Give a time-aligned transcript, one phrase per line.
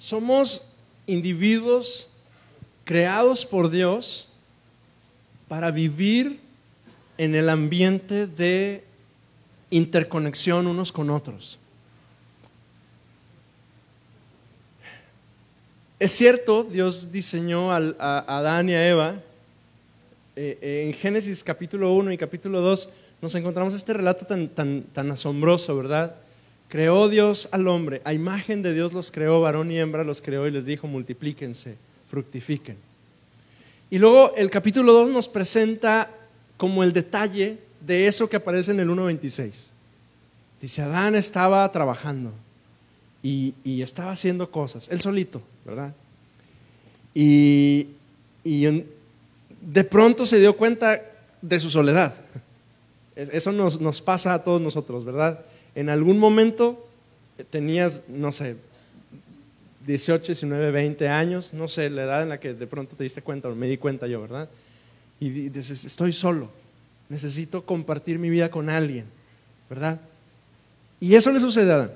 [0.00, 0.72] Somos
[1.06, 2.08] individuos
[2.84, 4.28] creados por Dios
[5.46, 6.40] para vivir
[7.18, 8.82] en el ambiente de
[9.68, 11.58] interconexión unos con otros.
[15.98, 17.76] Es cierto, Dios diseñó a,
[18.38, 19.20] Adán y a Eva.
[20.34, 22.88] Eh, eh, en Génesis capítulo 1 y capítulo 2
[23.20, 26.16] nos encontramos este relato tan, tan, tan asombroso, ¿verdad?
[26.70, 30.46] Creó Dios al hombre, a imagen de Dios los creó, varón y hembra los creó
[30.46, 31.74] y les dijo, multiplíquense,
[32.08, 32.76] fructifiquen.
[33.90, 36.08] Y luego el capítulo 2 nos presenta
[36.56, 39.66] como el detalle de eso que aparece en el 1.26.
[40.60, 42.32] Dice, Adán estaba trabajando
[43.20, 45.92] y, estaba haciendo cosas, él solito, ¿verdad?
[47.12, 47.88] Y,
[48.44, 48.84] y,
[49.60, 51.02] de pronto se dio cuenta
[51.42, 52.14] de su soledad.
[53.16, 55.44] Eso nos, nos pasa a todos nosotros, ¿verdad?
[55.74, 56.86] En algún momento
[57.50, 58.56] tenías, no sé,
[59.86, 63.22] 18, 19, 20 años, no sé, la edad en la que de pronto te diste
[63.22, 64.48] cuenta, o me di cuenta yo, ¿verdad?
[65.18, 66.50] Y dices, estoy solo,
[67.08, 69.06] necesito compartir mi vida con alguien,
[69.68, 70.00] ¿verdad?
[71.00, 71.92] Y eso le sucede a Adán.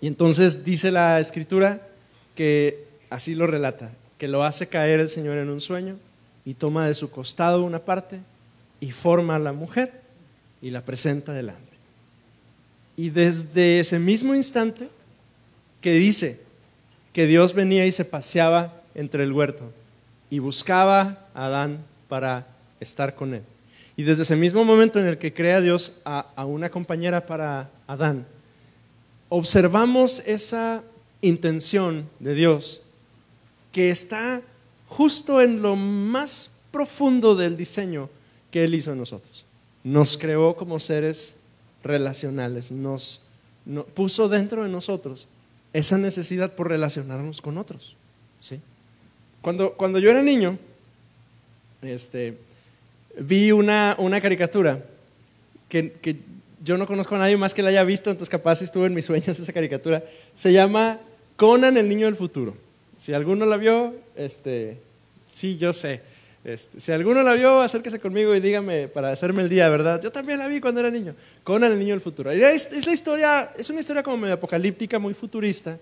[0.00, 1.88] Y entonces dice la escritura
[2.36, 5.96] que así lo relata, que lo hace caer el Señor en un sueño
[6.44, 8.20] y toma de su costado una parte
[8.80, 10.00] y forma a la mujer
[10.62, 11.77] y la presenta delante.
[12.98, 14.88] Y desde ese mismo instante
[15.80, 16.40] que dice
[17.12, 19.70] que Dios venía y se paseaba entre el huerto
[20.30, 22.48] y buscaba a Adán para
[22.80, 23.42] estar con él.
[23.96, 28.26] Y desde ese mismo momento en el que crea Dios a, una compañera para Adán,
[29.28, 30.82] observamos esa
[31.22, 32.82] intención de Dios
[33.70, 34.42] que está
[34.88, 38.10] justo en lo más profundo del diseño
[38.50, 39.44] que Él hizo en nosotros.
[39.84, 41.36] Nos creó como seres
[41.82, 43.22] relacionales, nos,
[43.94, 45.28] puso dentro de nosotros
[45.72, 47.96] esa necesidad por relacionarnos con otros.
[48.40, 48.60] ¿sí?
[49.42, 50.58] Cuando, cuando yo era niño,
[51.82, 52.38] este,
[53.20, 54.84] vi una, una caricatura
[55.68, 56.16] que, que,
[56.64, 59.04] yo no conozco a nadie más que la haya visto, entonces capaz estuvo en mis
[59.04, 60.02] sueños esa caricatura.
[60.34, 60.98] Se llama
[61.36, 62.56] Conan el niño del futuro.
[62.98, 64.78] Si alguno la vio, este,
[65.30, 66.00] sí, yo sé.
[66.44, 70.00] Este, si alguno la vio, acérquese conmigo y dígame para hacerme el día, ¿verdad?
[70.00, 71.14] Yo también la vi cuando era niño.
[71.42, 72.30] Conan el niño del futuro.
[72.30, 75.78] Es, es la historia, es una historia como medio apocalíptica, muy futurista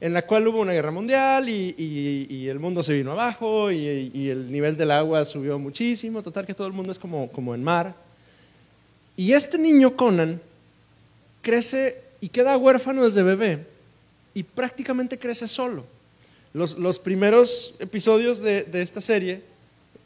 [0.00, 4.50] en la cual hubo una guerra mundial y, el mundo se vino abajo y, el
[4.50, 7.94] nivel del agua subió muchísimo, total que todo el mundo es como, como en mar.
[9.16, 10.40] Y este niño Conan
[11.40, 13.66] crece y queda huérfano desde bebé
[14.34, 15.84] y prácticamente crece solo.
[16.52, 19.42] Los, los primeros episodios de, de esta serie,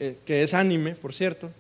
[0.01, 1.51] eh, que es anime, por cierto,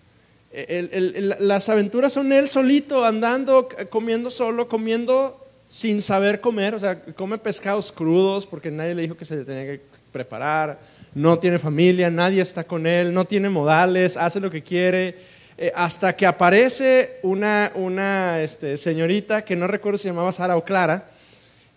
[1.38, 5.40] las aventuras son él solito, andando, comiendo solo, comiendo
[5.70, 9.44] sin saber comer, o sea, come pescados crudos porque nadie le dijo que se le
[9.44, 9.80] tenía que
[10.10, 10.80] preparar,
[11.14, 15.16] no tiene familia, nadie está con él, no tiene modales, hace lo que quiere,
[15.56, 20.56] eh, hasta que aparece una, una este, señorita que no recuerdo si se llamaba Sara
[20.56, 21.09] o Clara,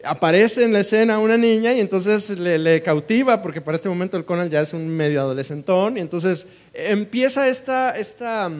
[0.03, 4.25] aparece en la escena una niña y entonces le, cautiva, porque para este momento el
[4.25, 8.51] Conan ya es un medio adolescentón, y entonces empieza esta, esta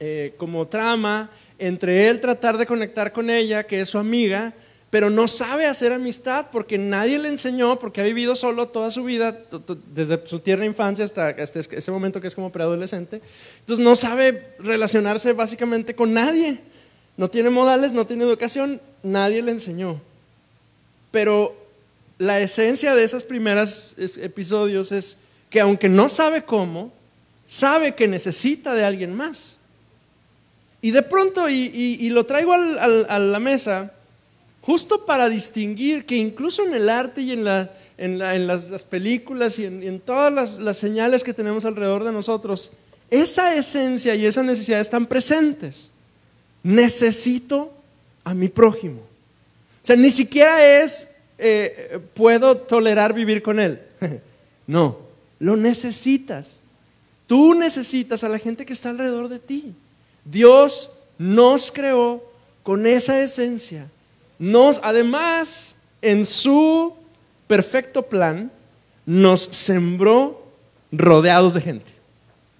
[0.00, 4.54] eh, como trama entre él tratar de conectar con ella, que es su amiga,
[4.90, 9.04] pero no sabe hacer amistad porque nadie le enseñó, porque ha vivido solo toda su
[9.04, 9.36] vida,
[9.92, 13.20] desde su tierna infancia hasta, ese momento que es como preadolescente.
[13.60, 16.58] Entonces no sabe relacionarse básicamente con nadie.
[17.18, 20.00] No tiene modales, no tiene educación, nadie le enseñó.
[21.10, 21.56] Pero
[22.18, 25.18] la esencia de esos primeros episodios es
[25.50, 26.92] que aunque no sabe cómo,
[27.46, 29.56] sabe que necesita de alguien más.
[30.80, 33.92] Y de pronto, y, lo traigo a la mesa,
[34.60, 40.60] justo para distinguir que incluso en el arte y en, las, películas y en, todas
[40.60, 42.72] las, señales que tenemos alrededor de nosotros,
[43.10, 45.90] esa esencia y esa necesidad están presentes.
[46.62, 47.72] Necesito
[48.24, 49.07] a mi prójimo.
[49.88, 53.80] Sea, ni siquiera es, eh, puedo tolerar vivir con él.
[54.66, 54.98] no,
[55.38, 56.60] lo necesitas.
[57.26, 59.72] Tú necesitas a la gente que está alrededor de ti.
[60.26, 62.22] Dios nos creó
[62.62, 63.88] con esa esencia.
[64.38, 66.92] Nos, además, en su
[67.46, 68.52] perfecto plan,
[69.06, 70.52] nos sembró
[70.92, 71.90] rodeados de gente.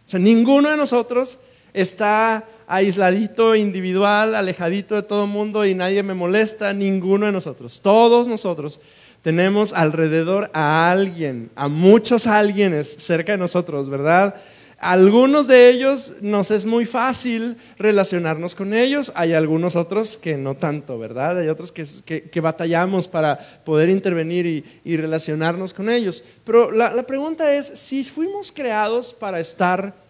[0.07, 1.39] O sea, ninguno de nosotros
[1.75, 7.81] está aisladito, individual, alejadito de todo el mundo y nadie me molesta, ninguno de nosotros.
[7.81, 8.81] Todos nosotros
[9.23, 14.35] tenemos alrededor a alguien, a muchos alguienes cerca de nosotros, ¿verdad?
[14.81, 20.55] Algunos de ellos nos es muy fácil relacionarnos con ellos, hay algunos otros que no
[20.55, 21.39] tanto, ¿verdad?
[21.39, 24.47] Hay otros que, batallamos para poder intervenir
[24.85, 26.23] y, relacionarnos con ellos.
[26.45, 30.08] Pero la, la pregunta es, si fuimos creados para estar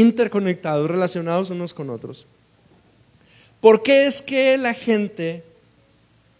[0.00, 2.26] interconectados, relacionados unos con otros,
[3.60, 5.42] ¿por qué es que la gente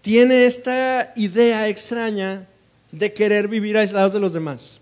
[0.02, 2.46] tiene esta idea extraña
[2.92, 4.80] de querer vivir aislados de los demás?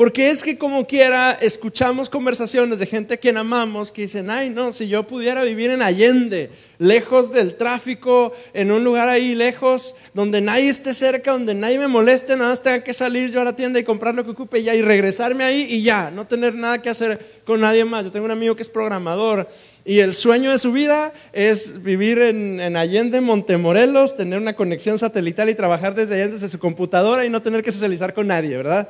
[0.00, 4.48] Porque es que como quiera escuchamos conversaciones de gente a quien amamos que dicen, ay
[4.48, 9.94] no, si yo pudiera vivir en Allende, lejos del tráfico, en un lugar ahí lejos,
[10.14, 13.44] donde nadie esté cerca, donde nadie me moleste, nada más tenga que salir yo a
[13.44, 16.54] la tienda y comprar lo que ocupe ya y regresarme ahí y ya, no tener
[16.54, 18.06] nada que hacer con nadie más.
[18.06, 19.50] Yo tengo un amigo que es programador
[19.84, 24.98] y el sueño de su vida es vivir en, en, Allende, Montemorelos, tener una conexión
[24.98, 28.56] satelital y trabajar desde allá, desde su computadora y no tener que socializar con nadie,
[28.56, 28.88] ¿verdad?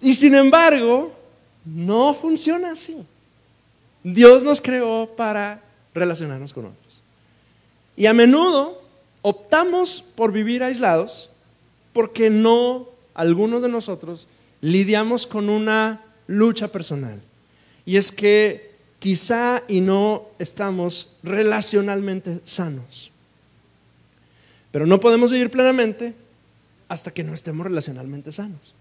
[0.00, 1.12] Y sin embargo,
[1.64, 2.96] no funciona así.
[4.02, 5.62] Dios nos creó para
[5.94, 7.02] relacionarnos con otros.
[7.96, 8.82] Y a menudo
[9.22, 11.30] optamos por vivir aislados
[11.92, 14.28] porque no, algunos de nosotros,
[14.60, 17.20] lidiamos con una lucha personal.
[17.84, 23.10] Y es que quizá y no estamos relacionalmente sanos.
[24.70, 26.14] Pero no podemos vivir plenamente
[26.88, 28.74] hasta que no estemos relacionalmente sanos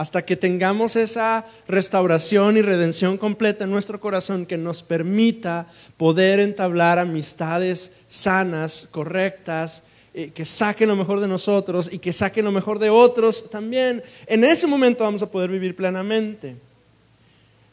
[0.00, 5.66] hasta que tengamos esa restauración y redención completa en nuestro corazón que nos permita
[5.98, 9.82] poder entablar amistades sanas, correctas,
[10.14, 14.02] eh, que saquen lo mejor de nosotros y que saquen lo mejor de otros también.
[14.26, 16.56] En ese momento vamos a poder vivir plenamente.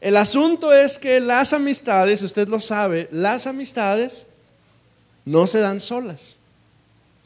[0.02, 4.28] El asunto es que las amistades, usted lo sabe, las amistades
[5.24, 6.36] no se dan solas.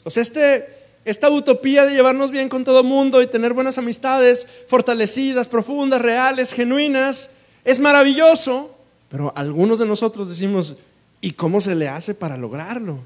[0.04, 4.48] O sea, este esta utopía de llevarnos bien con todo mundo y tener buenas amistades
[4.68, 7.32] fortalecidas, profundas, reales, genuinas,
[7.64, 8.76] es maravilloso,
[9.10, 10.76] pero algunos de nosotros decimos,
[11.20, 13.00] ¿y cómo se le hace para lograrlo?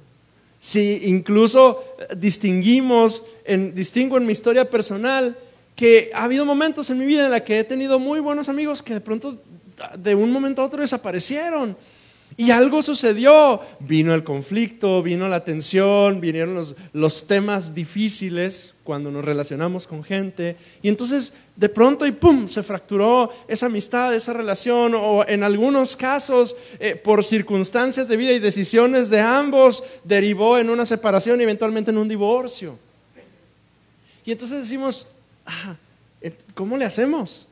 [0.59, 5.37] Si incluso eh, distinguimos, en, distingo en mi historia personal,
[5.75, 8.81] que ha habido momentos en mi vida en la que he tenido muy buenos amigos
[8.81, 9.37] que de pronto
[9.97, 11.77] de un momento a otro desaparecieron.
[12.37, 16.61] Y algo sucedió, vino el conflicto, vino la tensión, vinieron
[16.91, 20.57] los, temas difíciles cuando nos relacionamos con gente.
[20.81, 25.95] Y entonces de pronto y pum, se fracturó esa amistad, esa relación, o en algunos
[25.95, 31.43] casos, eh, por circunstancias de vida y decisiones de ambos, derivó en una separación y
[31.43, 32.77] eventualmente en un divorcio.
[34.25, 35.07] Y entonces decimos,
[35.45, 35.77] ah,
[36.53, 37.47] ¿cómo le hacemos?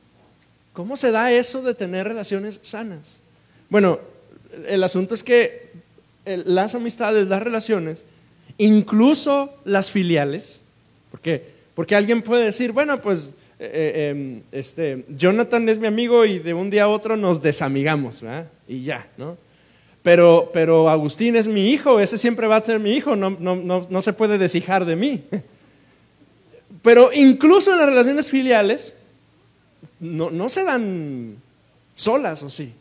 [0.74, 3.20] ¿Cómo se da eso de tener relaciones sanas?
[3.70, 4.00] Bueno,
[4.68, 5.72] el asunto es que
[6.26, 8.06] las amistades, las relaciones,
[8.58, 10.62] incluso las filiales,
[11.12, 11.54] ¿por qué?
[11.76, 16.40] Porque alguien puede decir, bueno, pues eh, eh, em, este, Jonathan es mi amigo y
[16.40, 18.48] de un día a otro nos desamigamos, ¿verdad?
[18.68, 19.38] Y ya, ¿no?
[20.02, 23.56] Pero, pero Agustín es mi hijo, ese siempre va a ser mi hijo, no, no,
[23.56, 25.24] no se puede deshijar de mí.
[26.82, 28.94] Pero incluso en las relaciones filiales,
[30.02, 31.38] no, no se dan
[31.96, 32.74] solas, ¿o sí?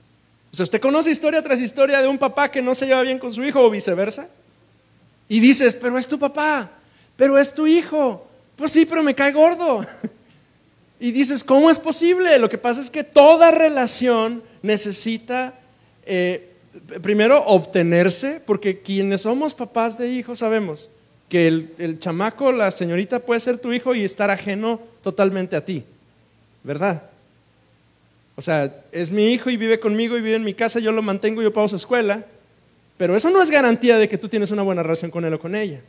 [0.52, 3.18] O sea, usted conoce historia tras historia de un papá que no se lleva bien
[3.18, 4.28] con su hijo o viceversa.
[5.28, 6.70] Y dices, pero es tu papá,
[7.16, 8.26] pero es tu hijo.
[8.56, 9.84] Pues sí, pero me cae gordo.
[11.00, 12.38] Y dices, ¿cómo es posible?
[12.38, 15.54] Lo que pasa es que toda relación necesita,
[16.06, 16.50] eh,
[17.02, 20.88] primero, obtenerse, porque quienes somos papás de hijos sabemos
[21.28, 25.64] que el, el chamaco, la señorita puede ser tu hijo y estar ajeno totalmente a
[25.64, 25.82] ti,
[26.62, 27.02] ¿verdad?
[28.36, 31.02] O sea, es mi hijo y vive conmigo y vive en mi casa, yo lo
[31.02, 32.24] mantengo, y yo pago su escuela,
[32.96, 35.38] pero eso no es garantía de que tú tienes una buena relación con él o
[35.38, 35.80] con ella.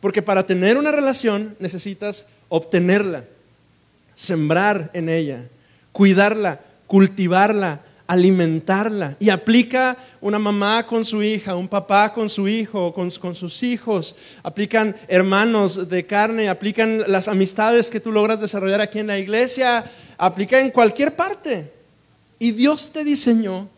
[0.00, 3.24] Porque para tener una relación necesitas obtenerla,
[4.14, 5.44] sembrar en ella,
[5.92, 9.16] cuidarla, cultivarla, alimentarla.
[9.20, 13.62] Y aplica una mamá con su hija, un papá con su hijo, con, con, sus
[13.62, 14.16] hijos.
[14.42, 19.84] Aplican hermanos de carne, aplican las amistades que tú logras desarrollar aquí en la iglesia,
[20.16, 21.70] aplica en cualquier parte.
[22.38, 23.68] Y Dios te diseñó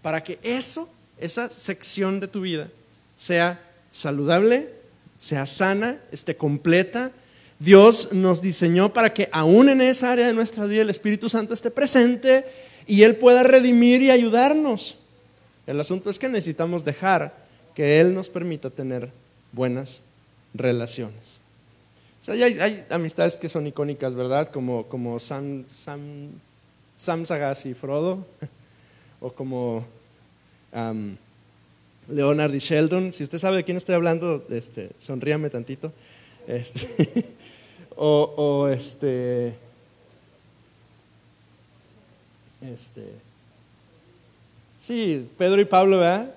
[0.00, 2.68] para que eso, esa sección de tu vida,
[3.16, 3.60] sea
[3.90, 4.72] saludable,
[5.18, 7.10] sea sana, esté completa.
[7.58, 11.52] Dios nos diseñó para que aún en esa área de nuestra vida el Espíritu Santo
[11.52, 12.44] esté presente
[12.86, 14.96] y Él pueda redimir y ayudarnos.
[15.66, 17.34] El asunto es que necesitamos dejar
[17.74, 19.10] que Él nos permita tener
[19.52, 20.02] buenas
[20.54, 21.38] relaciones.
[22.28, 24.48] hay, amistades que son icónicas, ¿verdad?
[24.48, 26.30] Como, como Sam, Sam,
[26.96, 28.26] Sam Sagaz y Frodo,
[29.20, 29.86] o como
[32.08, 33.12] Leonard y Sheldon.
[33.12, 35.92] Si usted sabe de quién estoy hablando, este, sonríame tantito.
[36.46, 37.24] Este,
[37.96, 39.54] o, o este
[42.62, 43.02] este,
[44.82, 46.34] Sí, Pedro y Pablo, ¿verdad?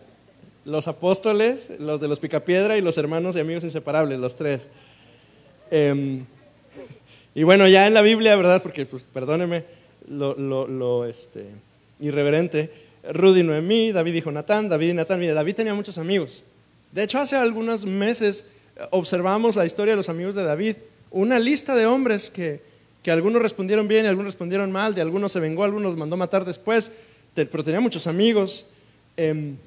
[0.66, 4.68] Los apóstoles, los de los Picapiedra y los hermanos y amigos inseparables, los tres.
[5.72, 6.24] Em,
[7.34, 8.62] y bueno, ya en la Biblia, ¿verdad?
[8.62, 9.64] Porque, pues, perdóneme
[10.08, 11.48] lo, lo, este,
[12.00, 12.70] irreverente.
[13.12, 15.20] Rudy Noemí, David y Jonatán, David y Natán.
[15.20, 16.44] Mire, David tenía muchos amigos.
[16.92, 18.46] De hecho, hace algunos meses
[18.92, 20.76] observamos la historia de los amigos de David,
[21.10, 22.62] una lista de hombres que,
[23.06, 26.18] que algunos respondieron bien y algunos respondieron mal, de algunos se vengó, algunos los mandó
[26.18, 26.92] matar después,
[27.36, 28.66] pero tenía muchos amigos.
[29.16, 29.58] Em,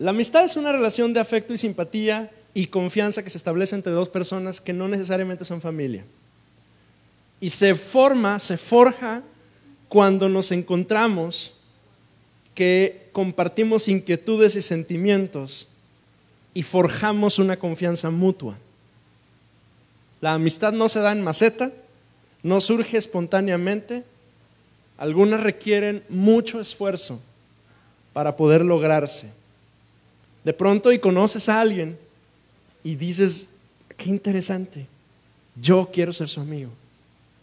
[0.00, 3.92] la amistad es una relación de afecto y simpatía y confianza que se establece entre
[3.92, 6.04] dos personas que no necesariamente son familia.
[7.40, 9.22] Y se forma, se forja
[9.88, 11.54] cuando nos encontramos
[12.56, 15.68] que compartimos inquietudes y sentimientos
[16.54, 18.56] y forjamos una confianza mutua.
[20.20, 21.70] La amistad no se da en maceta,
[22.42, 24.04] no surge espontáneamente,
[24.98, 27.20] algunas requieren mucho esfuerzo
[28.12, 29.30] para poder lograrse.
[30.44, 31.96] De pronto y conoces a alguien
[32.82, 33.50] y dices,
[33.96, 34.86] qué interesante,
[35.60, 36.70] yo quiero ser su amigo.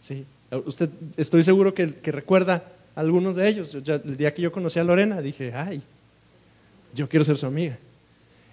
[0.00, 0.24] ¿Sí?
[0.64, 2.64] Usted, estoy seguro que, recuerda
[2.94, 3.74] algunos de ellos.
[3.74, 5.82] el día que yo conocí a Lorena dije, ay,
[6.94, 7.78] yo quiero ser su amiga.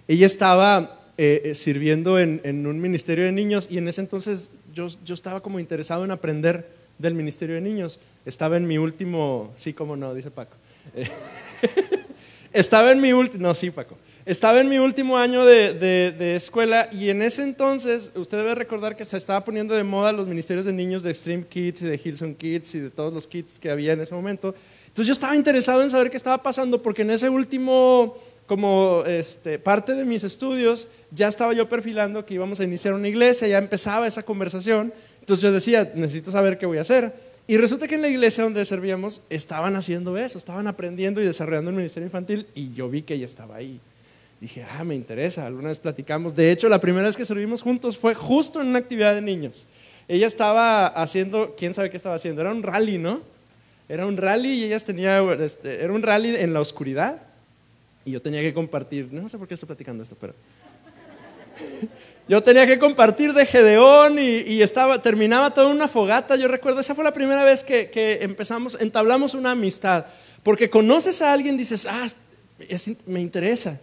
[0.06, 4.88] Ella estaba eh, eh, sirviendo en, un ministerio de niños y en ese entonces yo,
[5.04, 8.00] yo, estaba como interesado en aprender del ministerio de niños.
[8.24, 10.56] Estaba en mi último, sí, como no, dice Paco.
[12.52, 13.96] estaba en mi último, no, sí, Paco.
[14.24, 18.94] Estaba en mi último año de, de, escuela y en ese entonces, usted debe recordar
[18.94, 22.00] que se estaba poniendo de moda los ministerios de niños de Stream Kids y de
[22.02, 24.54] Hilson Kids y de todos los kids que había en ese momento.
[24.86, 29.58] Entonces yo estaba interesado en saber qué estaba pasando porque en ese último como este,
[29.58, 33.58] parte de mis estudios, ya estaba yo perfilando que íbamos a iniciar una iglesia, ya
[33.58, 37.12] empezaba esa conversación, entonces yo decía, necesito saber qué voy a hacer.
[37.46, 41.70] Y resulta que en la iglesia donde servíamos estaban haciendo eso, estaban aprendiendo y desarrollando
[41.70, 43.80] el ministerio infantil y yo vi que ella estaba ahí.
[44.40, 46.34] Dije, ah, me interesa, alguna vez platicamos.
[46.34, 49.66] De hecho, la primera vez que servimos juntos fue justo en una actividad de niños.
[50.08, 53.20] Ella estaba haciendo, quién sabe qué estaba haciendo, era un rally, ¿no?
[53.90, 57.27] Era un rally y ellas tenía, este, era un rally en la oscuridad
[58.08, 60.34] y yo tenía que compartir, no sé por qué estoy platicando esto, pero
[62.28, 66.36] yo tenía que compartir de Gedeón y, estaba, terminaba toda una fogata.
[66.36, 70.06] Yo recuerdo, esa fue la primera vez que, empezamos, entablamos una amistad.
[70.42, 72.06] Porque conoces a alguien, dices, ah,
[73.06, 73.78] me interesa,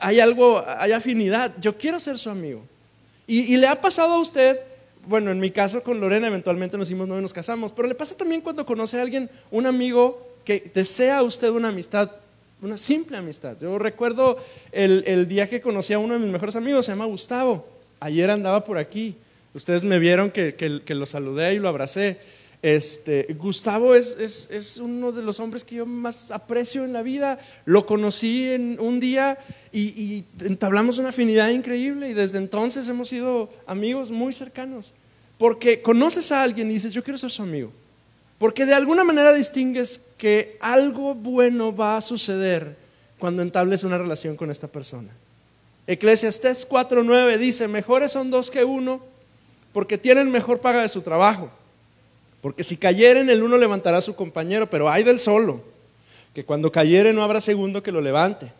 [0.00, 2.62] hay algo, hay afinidad, yo quiero ser su amigo.
[3.26, 4.60] Y, le ha pasado a usted,
[5.06, 7.94] bueno, en mi caso con Lorena, eventualmente nos hicimos no y nos casamos, pero le
[7.94, 12.10] pasa también cuando conoce a alguien, un amigo que desea usted una amistad
[12.62, 13.56] una simple amistad.
[13.60, 14.38] Yo recuerdo
[14.72, 17.66] el, día que conocí a uno de mis mejores amigos, se llama Gustavo.
[18.00, 19.16] Ayer andaba por aquí.
[19.54, 22.18] Ustedes me vieron que, lo saludé y lo abracé.
[22.60, 27.38] Este, Gustavo es, uno de los hombres que yo más aprecio en la vida.
[27.64, 29.38] Lo conocí en un día
[29.72, 34.94] y, y, entablamos una afinidad increíble y desde entonces hemos sido amigos muy cercanos.
[35.38, 37.70] Porque conoces a alguien y dices, yo quiero ser su amigo.
[38.38, 42.76] Porque de alguna manera distingues que algo bueno va a suceder
[43.18, 45.10] cuando entables una relación con esta persona.
[45.86, 49.00] Eclesiastés 4.9 dice, mejores son dos que uno
[49.72, 51.50] porque tienen mejor paga de su trabajo.
[52.40, 55.60] Porque si cayeren el uno levantará a su compañero, pero hay del solo,
[56.34, 58.52] que cuando cayere no habrá segundo que lo levante.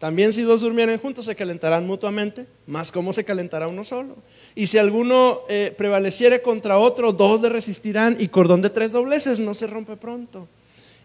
[0.00, 4.16] También si dos durmieren juntos se calentarán mutuamente, más cómo se calentará uno solo.
[4.54, 9.40] Y si alguno eh, prevaleciere contra otro, dos le resistirán y cordón de tres dobleces
[9.40, 10.48] no se rompe pronto.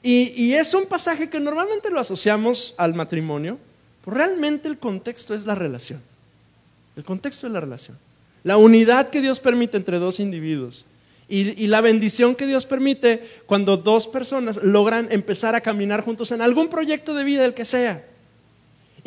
[0.01, 3.57] Y, es un pasaje que normalmente lo asociamos al matrimonio,
[4.05, 5.99] pero realmente el contexto es la relación.
[6.95, 7.97] El contexto es la relación.
[8.43, 10.85] La unidad que Dios permite entre dos individuos.
[11.27, 16.31] Y, y, la bendición que Dios permite cuando dos personas logran empezar a caminar juntos
[16.31, 18.05] en algún proyecto de vida, el que sea.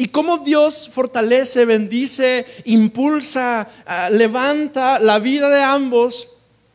[0.01, 6.29] Y cómo Dios fortalece, bendice, impulsa, ah, levanta la vida de ambos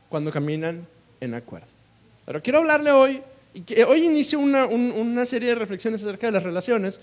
[0.10, 0.86] cuando caminan
[1.22, 1.68] en acuerdo.
[2.26, 3.22] Pero quiero hablarle hoy,
[3.54, 7.00] y que hoy inicio una, serie de reflexiones acerca de las relaciones,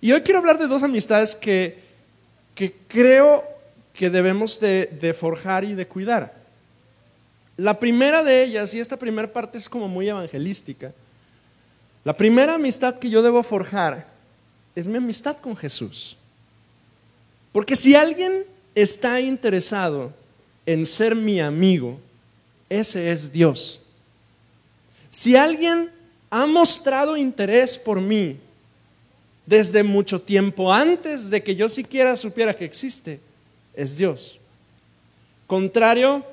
[0.00, 1.80] y hoy quiero hablar de dos amistades que,
[2.86, 3.42] creo
[3.94, 6.34] que debemos de forjar y de cuidar.
[7.56, 10.92] La primera de ellas, y esta primera parte es como muy evangelística,
[12.04, 14.13] la primera amistad que yo debo forjar
[14.74, 16.16] es mi amistad con Jesús.
[17.52, 20.12] Porque si alguien está interesado
[20.66, 22.00] en ser mi amigo,
[22.68, 23.80] ese es Dios.
[25.10, 25.90] Si alguien
[26.30, 28.38] ha mostrado interés por mí
[29.46, 33.20] desde mucho tiempo antes de que yo siquiera supiera que existe,
[33.74, 34.38] es Dios.
[35.46, 36.24] Contrario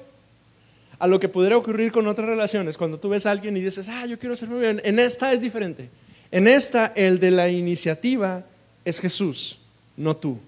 [0.98, 3.88] a lo que pudiera ocurrir con otras relaciones, cuando tú ves a alguien y dices,
[3.90, 5.90] ah, yo quiero ser muy bien, en esta es diferente.
[6.32, 8.46] En esta, el de la iniciativa
[8.86, 9.58] es Jesús,
[9.98, 10.40] no tú.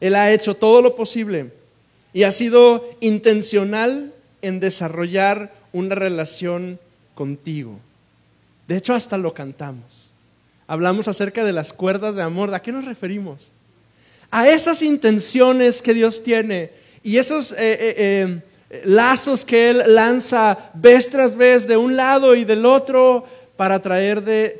[0.00, 1.52] Él ha hecho todo lo posible
[2.12, 4.12] y ha sido intencional
[4.42, 6.78] en desarrollar una relación
[7.14, 7.78] contigo.
[8.66, 10.12] De hecho, hasta lo cantamos.
[10.66, 12.52] Hablamos acerca de las cuerdas de amor.
[12.54, 13.50] ¿A qué nos referimos?
[14.30, 16.70] A esas intenciones que Dios tiene
[17.02, 22.34] y esos eh, eh, eh, lazos que Él lanza vez tras vez de un lado
[22.34, 23.24] y del otro
[23.58, 23.82] para,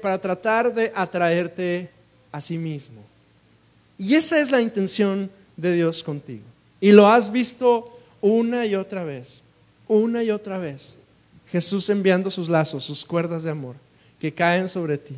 [0.02, 1.88] para tratar de atraerte
[2.32, 3.00] a sí mismo.
[3.96, 6.42] Y esa es la intención de Dios contigo.
[6.80, 9.42] Y lo has visto una y otra vez,
[9.86, 10.98] una y otra vez.
[11.46, 13.76] Jesús enviando sus lazos, sus cuerdas de amor,
[14.18, 15.14] que caen sobre ti,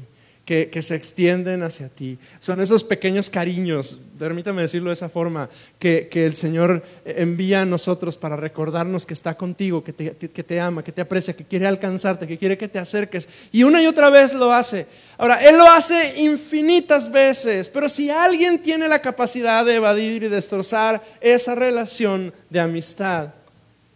[0.50, 2.18] que, se extienden hacia ti.
[2.40, 8.18] Son esos pequeños cariños, permítame decirlo de esa forma, que, el Señor envía a nosotros
[8.18, 11.68] para recordarnos que está contigo, que te, que te ama, que te aprecia, que quiere
[11.68, 13.28] alcanzarte, que quiere que te acerques.
[13.52, 14.88] Y una y otra vez lo hace.
[15.18, 20.28] Ahora, Él lo hace infinitas veces, pero si alguien tiene la capacidad de evadir y
[20.28, 23.34] destrozar esa relación de amistad,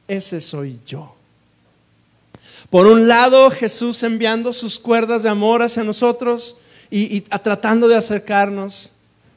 [0.07, 1.17] ese soy yo.
[2.71, 6.57] Por un lado, Jesús enviando sus cuerdas de amor hacia nosotros
[6.91, 8.91] y, tratando de acercarnos.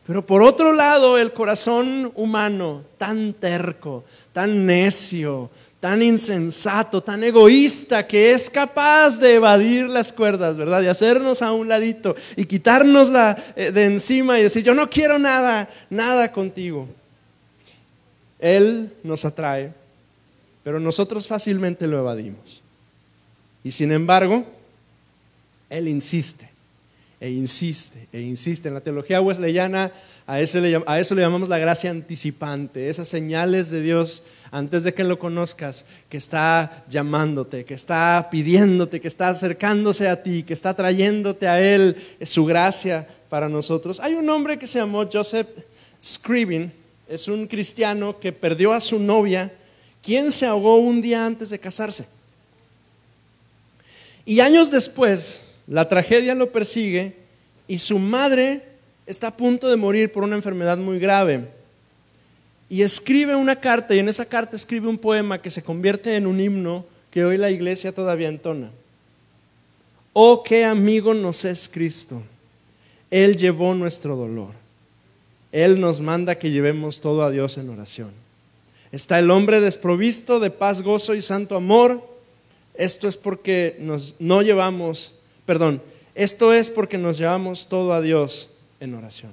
[0.05, 5.49] Pero por otro lado, el corazón humano, tan terco, tan necio,
[5.81, 10.81] tan insensato, tan egoísta, que es capaz de evadir las cuerdas, ¿verdad?
[10.81, 15.19] De hacernos a un ladito y quitárnosla eh, de encima y decir, yo no quiero
[15.19, 16.87] nada, nada contigo.
[18.39, 19.73] Él nos atrae,
[20.63, 22.63] pero nosotros fácilmente lo evadimos.
[23.67, 24.45] Y sin embargo,
[25.69, 26.49] él insiste,
[27.19, 28.69] e insiste, e insiste.
[28.69, 29.91] En la teología wesleyana
[30.25, 35.19] a eso, le, llamamos la gracia anticipante, esas señales de Dios antes de que lo
[35.19, 41.49] conozcas, que está llamándote, que está pidiéndote, que está acercándose a ti, que está trayéndote
[41.49, 43.99] a Él, su gracia para nosotros.
[43.99, 45.49] Hay un hombre que se llamó Joseph
[46.01, 46.71] Scriven,
[47.09, 49.51] es un cristiano que perdió a su novia,
[50.01, 52.15] quien se ahogó un día antes de casarse.
[54.27, 57.13] Y años después, la tragedia lo persigue
[57.65, 58.61] y su madre
[59.05, 61.47] está a punto de morir por una enfermedad muy grave.
[62.69, 66.27] Y escribe una carta y en esa carta escribe un poema que se convierte en
[66.27, 68.69] un himno que hoy la iglesia todavía entona.
[70.11, 72.21] Oh, qué amigo nos es Cristo.
[73.09, 74.51] Él llevó nuestro dolor.
[75.53, 78.11] Él nos manda que llevemos todo a Dios en oración.
[78.91, 82.16] Está el hombre desprovisto de paz, gozo y santo amor
[82.77, 85.81] esto es porque nos no llevamos, perdón,
[86.15, 89.31] esto es porque nos llevamos todo a Dios en oración.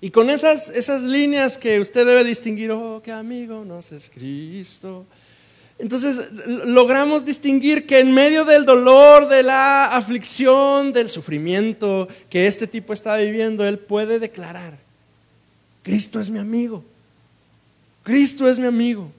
[0.00, 5.06] Y con esas, esas líneas que usted debe distinguir, oh, qué amigo nos es Cristo.
[5.78, 12.66] Entonces logramos distinguir que en medio del dolor, de la aflicción, del sufrimiento que este
[12.66, 14.78] tipo está viviendo, él puede declarar,
[15.82, 16.84] Cristo es mi amigo,
[18.02, 19.10] Cristo es mi amigo.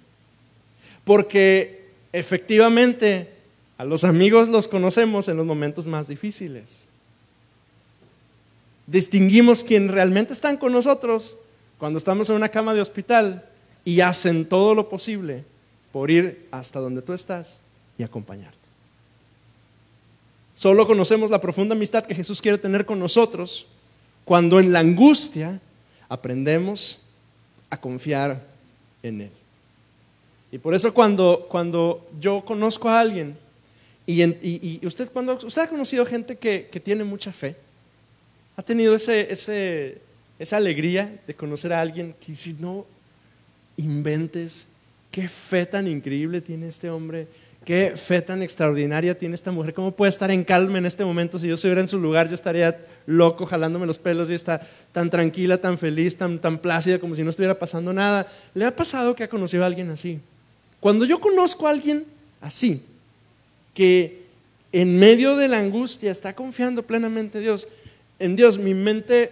[1.03, 1.84] Porque
[2.19, 3.29] efectivamente,
[3.77, 6.87] a los amigos los conocemos en los momentos más difíciles.
[8.87, 11.37] Distinguimos quién realmente están con nosotros
[11.77, 13.45] cuando estamos en una cama de hospital
[13.83, 15.43] y hacen todo lo posible
[15.91, 17.59] por ir hasta donde tú estás
[17.97, 18.57] y acompañarte.
[20.53, 23.67] Solo conocemos la profunda amistad que Jesús quiere tener con nosotros
[24.23, 25.59] cuando en la angustia
[26.07, 27.01] aprendemos
[27.69, 28.47] a confiar
[29.03, 29.31] en Él.
[30.55, 33.35] Y por eso cuando, cuando yo conozco a alguien,
[34.07, 37.57] y, usted, cuando, usted ha conocido gente que, tiene mucha fe,
[38.55, 39.97] ha tenido ese, ese,
[40.39, 42.85] esa alegría de conocer a alguien que si no
[43.75, 44.69] inventes,
[45.11, 47.27] qué fe tan increíble tiene este hombre,
[47.65, 51.37] qué fe tan extraordinaria tiene esta mujer, cómo puede estar en calma en este momento,
[51.37, 54.61] si yo estuviera en su lugar yo estaría loco jalándome los pelos y está
[54.93, 58.25] tan tranquila, tan feliz, tan, tan plácida como si no estuviera pasando nada.
[58.53, 60.21] ¿Le ha pasado que ha conocido a alguien así?
[60.79, 62.05] Cuando yo conozco a alguien
[62.41, 62.81] así,
[63.73, 64.23] que
[64.71, 67.67] en medio de la angustia está confiando plenamente en Dios,
[68.19, 69.31] en Dios, mi mente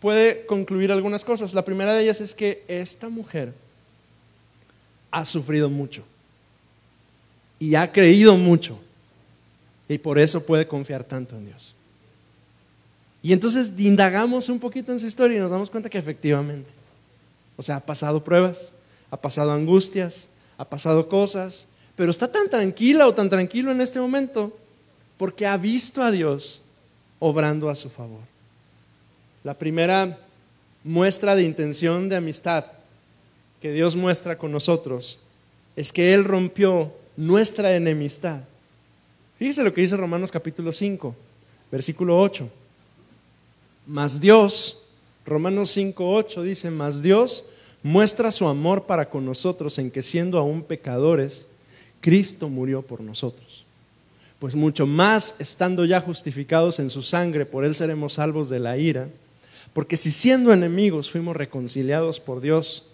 [0.00, 1.54] puede concluir algunas cosas.
[1.54, 3.52] La primera de ellas es que esta mujer
[5.10, 6.02] ha sufrido mucho
[7.58, 8.78] y ha creído mucho
[9.88, 11.74] y por eso puede confiar tanto en Dios.
[13.22, 16.70] Y entonces indagamos un poquito en su historia y nos damos cuenta que efectivamente,
[17.56, 18.72] o sea, ha pasado pruebas,
[19.10, 24.00] ha pasado angustias, ha pasado cosas, pero está tan tranquila o tan tranquilo en este
[24.00, 24.56] momento
[25.16, 26.62] porque ha visto a Dios
[27.18, 28.20] obrando a su favor.
[29.44, 30.18] La primera
[30.84, 32.66] muestra de intención de amistad
[33.60, 35.18] que Dios muestra con nosotros
[35.76, 38.40] es que Él rompió nuestra enemistad.
[39.38, 41.14] Fíjese lo que dice Romanos capítulo 5.
[41.70, 42.48] Versículo 8.
[43.86, 44.82] Mas Dios,
[45.24, 47.44] Romanos 5, 8 dice, mas Dios
[47.82, 51.48] muestra su amor para con nosotros en que siendo aún pecadores,
[52.00, 53.66] Cristo murió por nosotros.
[54.38, 58.76] Pues mucho más estando ya justificados en su sangre, por él seremos salvos de la
[58.76, 59.08] ira.
[59.72, 62.84] Porque si siendo enemigos fuimos reconciliados por Dios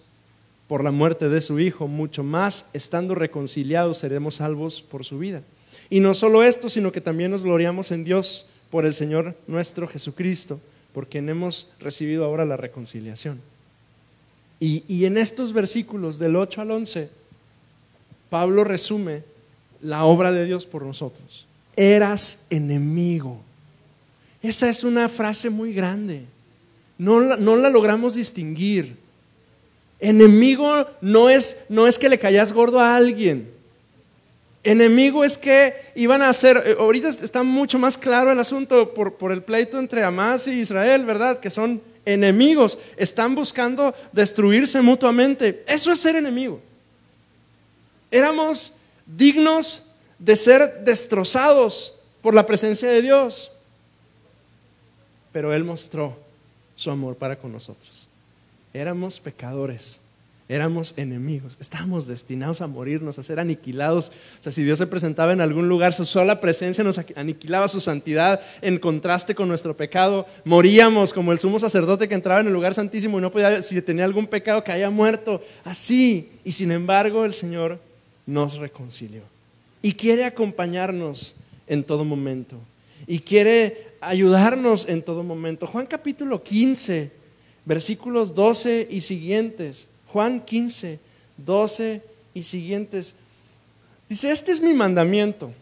[0.67, 5.41] por la muerte de su Hijo, mucho más estando reconciliados seremos salvos por su vida.
[5.89, 9.87] Y no solo esto, sino que también nos gloriamos en Dios por el Señor nuestro
[9.87, 10.61] Jesucristo,
[10.93, 13.41] por quien hemos recibido ahora la reconciliación.
[14.59, 17.09] Y, en estos versículos del 8 al 11,
[18.29, 19.23] Pablo resume
[19.81, 21.47] la obra de Dios por nosotros.
[21.77, 23.39] Eras enemigo.
[24.43, 26.25] Esa es una frase muy grande.
[26.97, 28.97] No la, no la logramos distinguir.
[30.01, 33.49] Enemigo no es, no es que le callas gordo a alguien.
[34.63, 39.15] Enemigo es que iban a hacer, eh, ahorita está mucho más claro el asunto por,
[39.15, 41.39] por el pleito entre Hamas y Israel, ¿verdad?
[41.39, 41.81] Que son
[42.13, 45.63] enemigos, están buscando destruirse mutuamente.
[45.67, 46.59] Eso es ser enemigo.
[48.11, 48.73] Éramos
[49.05, 53.51] dignos de ser destrozados por la presencia de Dios,
[55.31, 56.17] pero Él mostró
[56.75, 58.09] su amor para con nosotros.
[58.73, 59.99] Éramos pecadores
[60.49, 64.11] éramos enemigos, estábamos destinados a morirnos, a ser aniquilados.
[64.39, 67.79] O sea, si Dios se presentaba en algún lugar, su sola presencia nos aniquilaba su
[67.79, 70.25] santidad en contraste con nuestro pecado.
[70.45, 73.79] Moríamos como el sumo sacerdote que entraba en el lugar santísimo y no podía, si
[73.83, 75.39] tenía algún pecado, que haya muerto.
[75.63, 76.31] Así.
[76.43, 77.79] Y sin embargo, el Señor
[78.25, 79.21] nos reconcilió.
[79.83, 81.35] Y quiere acompañarnos
[81.67, 82.57] en todo momento.
[83.05, 85.67] Y quiere ayudarnos en todo momento.
[85.67, 87.11] Juan capítulo 15,
[87.65, 89.87] versículos 12 y siguientes.
[90.11, 90.99] Juan 15,
[91.37, 92.01] 12
[92.33, 93.15] y siguientes.
[94.07, 95.53] Dice, este es mi mandamiento,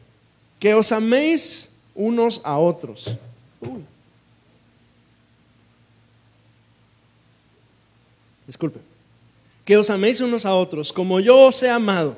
[0.59, 3.15] que os améis unos a otros.
[8.45, 8.79] Disculpe.
[9.65, 12.15] Que os améis unos a otros, como yo os he amado.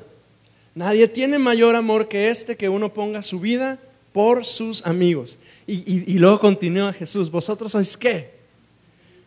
[0.72, 3.80] Nadie tiene mayor amor que este, que uno ponga su vida
[4.12, 5.36] por sus amigos.
[5.66, 8.30] Y, y luego continúa Jesús, vosotros sois qué?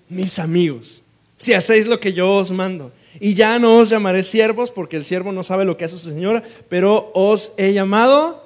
[0.07, 1.02] Mis amigos
[1.43, 2.91] si hacéis lo que yo os mando.
[3.19, 6.09] Y ya no os llamaré siervos, porque el siervo no sabe lo que hace su
[6.09, 8.41] señora, pero os he llamado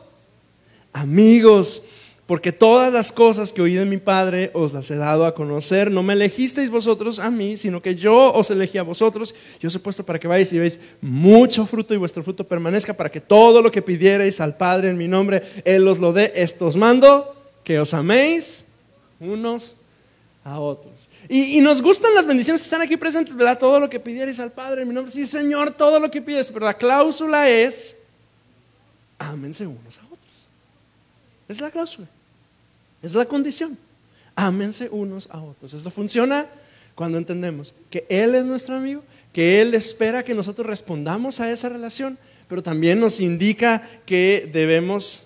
[0.94, 1.84] amigos,
[2.26, 5.92] porque todas las cosas que oí de mi Padre os las he dado a conocer.
[5.92, 9.36] No me elegisteis vosotros a mí, sino que yo os elegí a vosotros.
[9.60, 12.94] Yo os he puesto para que vayáis y veáis mucho fruto y vuestro fruto permanezca,
[12.94, 16.34] para que todo lo que pidierais al Padre en mi nombre, Él os lo dé.
[16.36, 17.34] Esto os mando,
[17.64, 18.64] que os améis
[19.20, 19.76] unos
[20.44, 20.87] a otros.
[21.30, 23.60] Y, nos gustan las bendiciones que están aquí presentes, ¿verdad?
[23.60, 25.12] Todo lo que pidieres al Padre en mi nombre.
[25.12, 26.52] Sí, Señor, todo lo que pides.
[26.52, 27.98] Pero la cláusula es,
[29.20, 30.48] ámense unos a otros.
[31.50, 32.08] Es la cláusula.
[33.02, 33.78] Es la condición.
[34.36, 35.74] Ámense unos a otros.
[35.74, 36.48] Esto funciona
[36.96, 41.70] cuando entendemos que Él es nuestro amigo, que Él espera que nosotros respondamos a esa
[41.70, 45.24] relación, pero también nos indica que debemos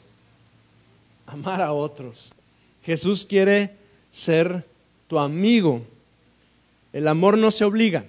[1.28, 2.32] amar a otros.
[2.84, 3.76] Jesús quiere
[4.12, 4.66] ser
[5.12, 5.82] tu amigo.
[6.93, 8.06] El amor no se obliga,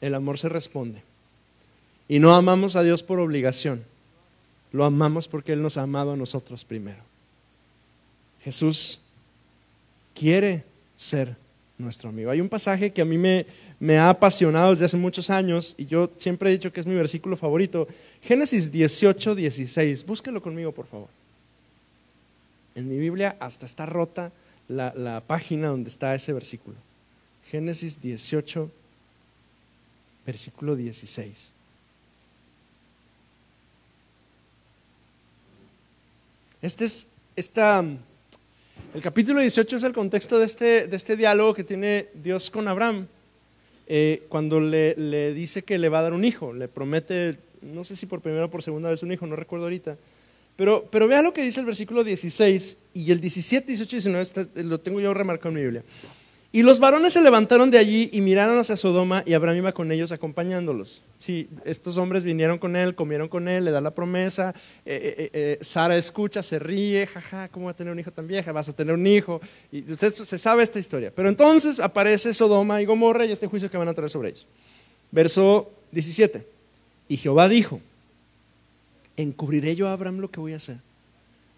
[0.00, 1.02] el amor se responde.
[2.08, 3.82] Y no amamos a Dios por obligación,
[4.70, 7.00] lo amamos porque Él nos ha amado a nosotros primero.
[8.44, 9.00] Jesús
[10.14, 10.62] quiere
[10.96, 11.34] ser
[11.78, 12.30] nuestro amigo.
[12.30, 13.44] Hay un pasaje que a mí me,
[13.80, 16.94] me, ha apasionado desde hace muchos años y yo siempre he dicho que es mi
[16.94, 17.88] versículo favorito.
[18.22, 20.06] Génesis 18, 16.
[20.06, 21.08] Búsquelo conmigo, por favor.
[22.76, 24.30] En mi Biblia hasta está rota
[24.68, 26.76] la, página donde está ese versículo.
[27.50, 28.70] Génesis 18,
[30.26, 31.52] versículo 16.
[36.62, 37.84] Este es, esta,
[38.94, 42.66] el capítulo 18 es el contexto de este, de este diálogo que tiene Dios con
[42.66, 43.06] Abraham,
[43.86, 47.84] eh, cuando le, le, dice que le va a dar un hijo, le promete, no
[47.84, 49.96] sé si por primera o por segunda vez un hijo, no recuerdo ahorita,
[50.56, 54.64] pero, pero vea lo que dice el versículo 16 y el 17, 18 y 19,
[54.64, 55.84] lo tengo yo remarcado en mi Biblia.
[56.56, 59.92] Y los varones se levantaron de allí y miraron hacia Sodoma y Abraham iba con
[59.92, 61.02] ellos acompañándolos.
[61.18, 64.54] Sí, estos hombres vinieron con él, comieron con él, le da la promesa.
[64.86, 68.26] Eh, eh, eh, Sara escucha, se ríe, jaja, ¿cómo va a tener un hijo tan
[68.26, 68.52] vieja?
[68.52, 69.42] Vas a tener un hijo.
[69.70, 71.12] Y usted se sabe esta historia.
[71.14, 74.46] Pero entonces aparece Sodoma y Gomorra y este juicio que van a traer sobre ellos.
[75.10, 76.46] Verso 17.
[77.08, 77.82] Y Jehová dijo,
[79.16, 80.78] ¿encubriré yo a Abraham lo que voy a hacer?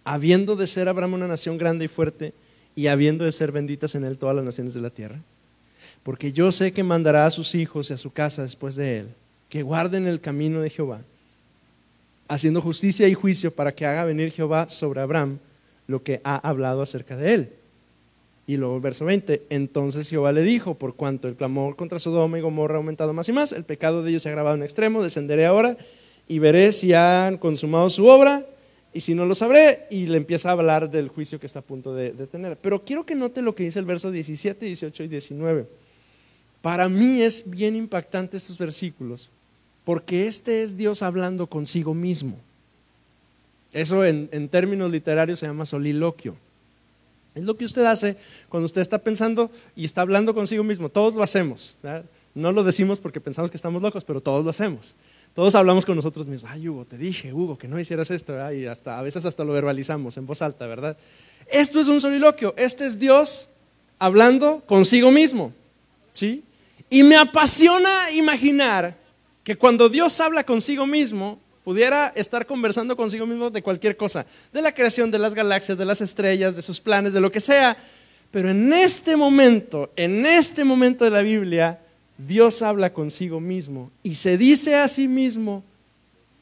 [0.04, 2.32] Habiendo de ser Abraham una nación grande y fuerte,
[2.78, 5.20] y habiendo de ser benditas en él todas las naciones de la tierra.
[6.04, 9.08] Porque yo sé que mandará a sus hijos y a su casa después de él,
[9.48, 11.00] que guarden el camino de Jehová,
[12.28, 15.38] haciendo justicia y juicio para que haga venir Jehová sobre Abraham
[15.88, 17.52] lo que ha hablado acerca de él.
[18.46, 22.38] Y luego el verso 20, entonces Jehová le dijo, por cuanto el clamor contra Sodoma
[22.38, 24.62] y Gomorra ha aumentado más y más, el pecado de ellos se ha agravado en
[24.62, 25.76] extremo, descenderé ahora
[26.28, 28.44] y veré si han consumado su obra
[28.92, 31.62] y si no lo sabré, y le empieza a hablar del juicio que está a
[31.62, 32.56] punto de, tener.
[32.56, 35.66] Pero quiero que note lo que dice el verso 17, 18 y 19.
[36.62, 39.30] Para mí es bien impactante estos versículos,
[39.84, 42.38] porque este es Dios hablando consigo mismo.
[43.72, 46.34] Eso en, términos literarios se llama soliloquio.
[47.34, 48.16] Es lo que usted hace
[48.48, 50.88] cuando usted está pensando y está hablando consigo mismo.
[50.88, 51.76] Todos lo hacemos.
[52.34, 54.96] No lo decimos porque pensamos que estamos locos, pero todos lo hacemos.
[55.38, 56.50] Todos hablamos con nosotros mismos.
[56.52, 58.32] Ay, Hugo, te dije, Hugo, que no hicieras esto.
[58.32, 58.50] ¿verdad?
[58.50, 60.96] Y hasta, a veces hasta lo verbalizamos en voz alta, ¿verdad?
[61.46, 62.54] Esto es un soliloquio.
[62.56, 63.48] Este es Dios
[64.00, 65.52] hablando consigo mismo.
[66.12, 66.42] ¿Sí?
[66.90, 68.96] Y me apasiona imaginar
[69.44, 74.60] que cuando Dios habla consigo mismo, pudiera estar conversando consigo mismo de cualquier cosa, de
[74.60, 77.76] la creación de las galaxias, de las estrellas, de sus planes, de lo que sea.
[78.32, 81.78] Pero en este momento, en este momento de la Biblia,
[82.18, 85.62] Dios habla consigo mismo y se dice a sí mismo,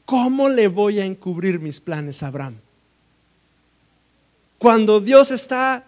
[0.05, 2.55] ¿cómo le voy a encubrir mis planes a Abraham?
[4.57, 5.85] Cuando Dios está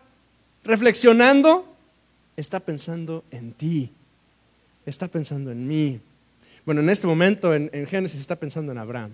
[0.63, 1.65] reflexionando,
[2.37, 3.89] está pensando en ti,
[4.85, 5.99] está pensando en mí.
[6.65, 9.11] Bueno, en este momento en, en Génesis está pensando en Abraham.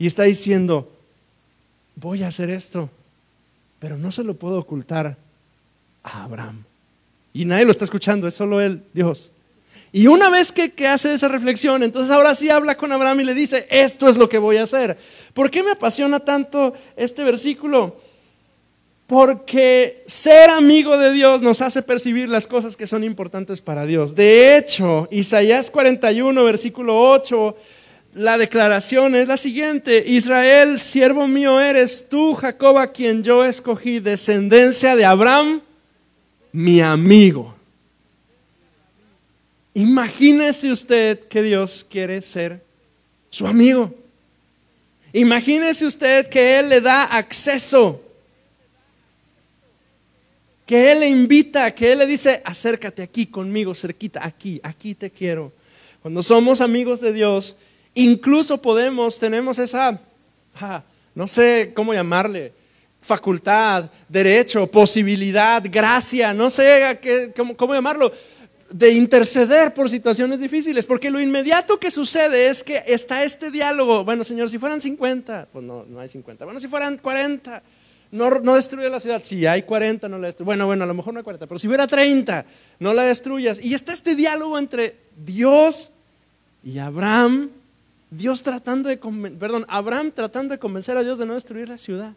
[0.00, 0.90] Y está diciendo,
[1.94, 2.90] voy a hacer esto,
[3.78, 5.16] pero no se lo puedo ocultar
[6.02, 6.64] a Abraham.
[7.32, 9.30] Y nadie lo está escuchando, es solo él, Dios.
[9.92, 13.34] Y una vez que, hace esa reflexión, entonces ahora sí habla con Abraham y le
[13.34, 14.96] dice, esto es lo que voy a hacer.
[15.34, 17.96] ¿Por qué me apasiona tanto este versículo?
[19.06, 24.14] Porque ser amigo de Dios nos hace percibir las cosas que son importantes para Dios.
[24.14, 27.54] De hecho, Isaías 41, versículo 8
[28.14, 34.00] la declaración es la siguiente, Israel, siervo mío eres tú, Jacob, a quien yo escogí,
[34.00, 35.62] descendencia de Abraham,
[36.52, 37.54] mi amigo.
[39.74, 42.62] Imagínese usted que Dios quiere ser
[43.30, 43.94] su amigo.
[45.12, 48.02] Imagínese usted que Él le da acceso,
[50.66, 55.10] que Él le invita, que Él le dice, acércate aquí conmigo, cerquita, aquí, aquí te
[55.10, 55.52] quiero.
[56.00, 57.56] Cuando somos amigos de Dios,
[57.94, 60.00] Incluso podemos, tenemos esa,
[61.14, 62.52] no sé cómo llamarle,
[63.02, 68.10] facultad, derecho, posibilidad, gracia, no sé cómo, llamarlo,
[68.72, 74.04] de interceder por situaciones difíciles, porque lo inmediato que sucede es que está este diálogo,
[74.04, 77.62] bueno Señor, si fueran 50, pues no, no hay 50, bueno, si fueran 40,
[78.12, 81.12] no, no destruye la ciudad, si hay 40, no la bueno, bueno, a lo mejor
[81.12, 82.46] no hay 40, pero si hubiera 30,
[82.78, 83.62] no la destruyas.
[83.62, 85.92] Y está este diálogo entre Dios
[86.64, 87.50] y Abraham,
[88.10, 88.98] Dios tratando de
[89.38, 92.12] perdón, Abraham tratando de convencer a Dios de no destruir la ciudad.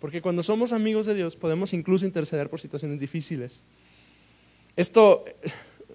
[0.00, 3.62] Porque cuando somos amigos de Dios podemos incluso interceder por situaciones difíciles.
[4.78, 5.24] Esto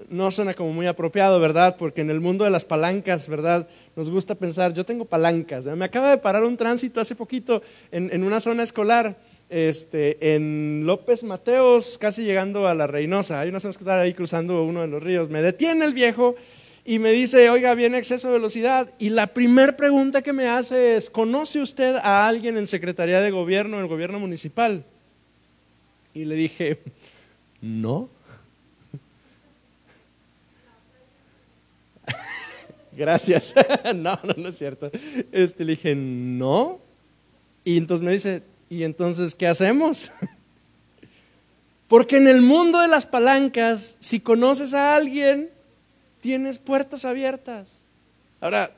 [0.09, 1.77] no suena como muy apropiado, ¿verdad?
[1.79, 3.65] Porque en el mundo de las palancas, ¿verdad?
[3.95, 5.65] Nos gusta pensar, yo tengo palancas.
[5.67, 7.61] Me acaba de parar un tránsito hace poquito
[7.93, 9.15] en, una zona escolar,
[9.49, 13.39] este, en López Mateos, casi llegando a la Reynosa.
[13.39, 15.29] Hay una zona escolar ahí cruzando uno de los ríos.
[15.29, 16.35] Me detiene el viejo
[16.83, 18.89] y me dice, oiga, viene exceso de velocidad.
[18.99, 23.31] Y la primera pregunta que me hace es, ¿conoce usted a alguien en Secretaría de
[23.31, 24.83] Gobierno, en el gobierno municipal?
[26.13, 26.79] Y le dije,
[27.61, 28.09] no.
[32.95, 33.53] Gracias.
[33.95, 34.91] no, no, no es cierto.
[35.31, 36.79] Este, le dije, no.
[37.63, 40.11] Y entonces me dice, ¿y entonces qué hacemos?
[41.87, 45.49] Porque en el mundo de las palancas, si conoces a alguien,
[46.21, 47.83] tienes puertas abiertas.
[48.41, 48.71] Ahora,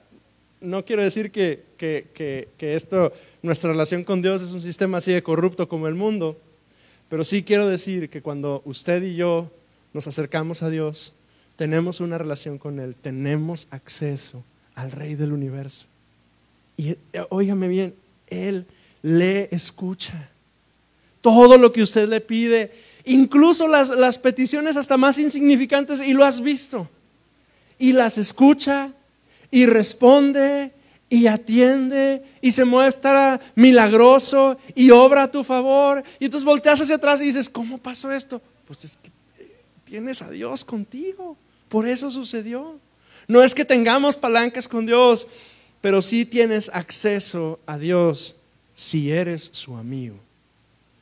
[0.62, 5.23] no quiero decir que, que, esto, nuestra relación con Dios es un sistema así de
[5.23, 6.38] corrupto como el mundo,
[7.10, 9.51] pero sí quiero decir que cuando usted y yo
[9.93, 11.13] nos acercamos a Dios,
[11.55, 14.43] tenemos una relación con Él, tenemos acceso
[14.75, 15.85] al Rey del universo.
[16.77, 17.95] Y eh, óigame bien,
[18.27, 18.65] Él
[19.01, 20.29] le escucha.
[21.21, 22.71] Todo lo que usted le pide,
[23.05, 26.89] incluso las, las peticiones hasta más insignificantes, y lo has visto
[27.77, 28.91] y las escucha
[29.51, 30.71] y responde
[31.09, 36.03] y atiende y se muestra milagroso y obra a tu favor.
[36.19, 38.41] Y entonces volteas hacia atrás y dices, ¿cómo pasó esto?
[38.67, 39.11] Pues es que
[39.85, 41.37] tienes a Dios contigo.
[41.69, 42.80] Por eso sucedió.
[43.28, 45.28] No es que tengamos palancas con Dios,
[45.82, 48.36] pero sí tienes acceso a Dios
[48.73, 50.15] si eres su amigo.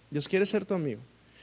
[0.10, 1.02] Dios quiere ser tu amigo.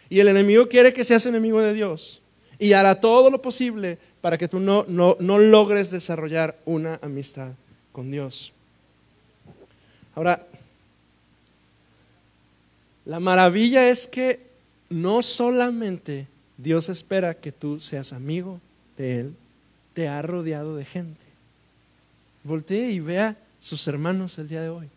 [0.09, 2.21] Y el enemigo quiere que seas enemigo de Dios.
[2.59, 7.53] Y hará todo lo posible para que tú no, no, no logres desarrollar una amistad
[7.93, 8.53] con Dios.
[10.15, 10.47] Ahora,
[13.05, 14.41] la maravilla es que
[14.89, 16.27] no solamente
[16.59, 18.61] Dios espera que tú seas amigo
[19.01, 19.35] Él,
[19.95, 21.21] te ha rodeado de gente.
[22.45, 24.89] Voltee y vea sus hermanos el día de hoy.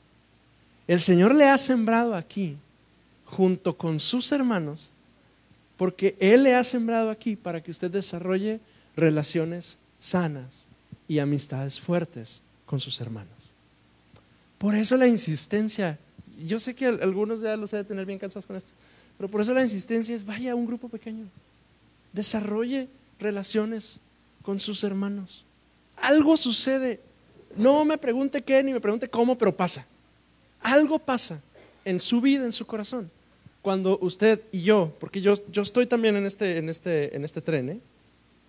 [0.87, 2.57] El Señor le ha sembrado aquí,
[3.25, 4.89] junto con sus hermanos,
[5.77, 8.59] porque Él le ha sembrado aquí para que usted desarrolle
[8.95, 10.65] relaciones sanas
[11.07, 13.31] y amistades fuertes con sus hermanos.
[14.57, 15.97] Por eso la insistencia,
[16.45, 18.71] yo sé que algunos ya los de tener bien cansados con esto,
[19.17, 21.25] pero por eso la insistencia es vaya a un grupo pequeño,
[22.13, 22.87] desarrolle
[23.23, 23.99] relaciones
[24.43, 25.45] con sus hermanos.
[25.97, 26.99] Algo sucede,
[27.55, 29.87] no me pregunte qué ni me pregunte cómo, pero pasa.
[30.61, 31.41] Algo pasa
[31.85, 33.09] en su vida, en su corazón,
[33.61, 37.41] cuando usted y yo, porque yo, yo estoy también en este, en este, en este
[37.41, 37.79] tren, ¿eh?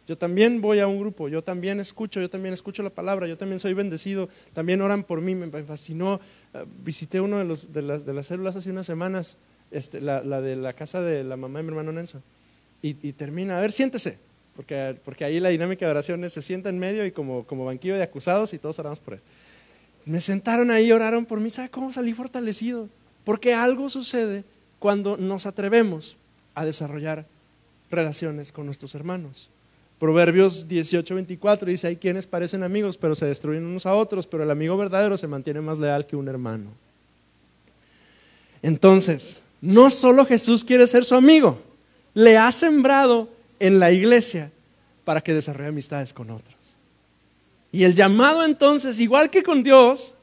[0.07, 3.39] Yo también voy a un grupo, yo también escucho, yo también escucho la palabra, yo
[3.39, 6.21] también soy bendecido, también oran por mí, me fascinó.
[6.53, 9.39] Eh, visité uno de, los, de las células hace unas semanas,
[9.71, 12.23] este, la, de la casa de la mamá de mi hermano Nelson,
[12.83, 14.19] y, y termina, a ver, siéntese,
[14.55, 17.65] porque, porque, ahí la dinámica de oración es, se sienta en medio y como, como
[17.65, 19.21] banquillo de acusados y todos oramos por él.
[20.05, 22.89] Me sentaron ahí, oraron por mí, ¿sabe cómo salí fortalecido?
[23.25, 24.45] Porque algo sucede
[24.79, 26.17] cuando nos atrevemos
[26.55, 27.27] a desarrollar
[27.91, 29.51] relaciones con nuestros hermanos.
[29.99, 34.51] Proverbios 18:24 dice, hay quienes parecen amigos, pero se destruyen unos a otros, pero el
[34.51, 36.71] amigo verdadero se mantiene más leal que un hermano.
[38.63, 41.59] Entonces, no solo Jesús quiere ser su amigo,
[42.13, 44.51] le ha sembrado en la iglesia
[45.05, 46.77] para que desarrolle amistades con otros.
[47.73, 50.15] Y el llamado entonces, igual que con Dios,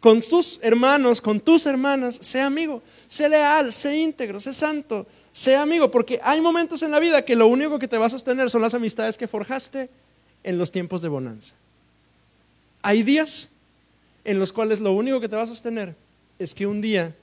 [0.00, 5.62] con tus hermanos, con tus hermanas, sea amigo, sé leal, sé íntegro, sé santo, sea
[5.62, 8.50] amigo, porque hay momentos en la vida que lo único que te va a sostener
[8.50, 9.88] son las amistades que forjaste
[10.44, 11.54] en los tiempos de bonanza.
[12.82, 13.50] Hay días
[14.24, 15.94] en los cuales lo único que te va a sostener
[16.38, 17.14] es que un día,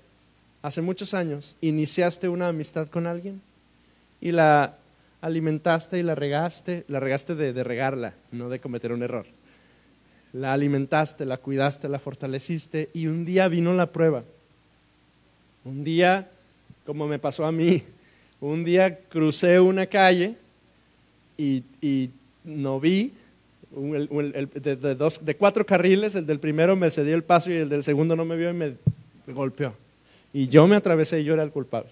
[0.62, 3.42] hace muchos años, iniciaste una amistad con alguien
[4.20, 4.78] y la
[5.26, 9.26] alimentaste y la regaste, la regaste de, regarla, no de cometer un error.
[10.34, 14.24] La alimentaste, la cuidaste, la fortaleciste y un día vino la prueba.
[15.64, 16.30] Un día,
[16.86, 17.82] como me pasó a mí,
[18.40, 20.36] un día crucé una calle
[21.40, 21.64] y,
[22.44, 23.12] no vi,
[23.72, 28.26] de, cuatro carriles, el del primero me cedió el paso y el del segundo no
[28.26, 28.76] me vio y me
[29.26, 29.74] golpeó.
[30.32, 31.90] Y yo me atravesé y yo era el culpable.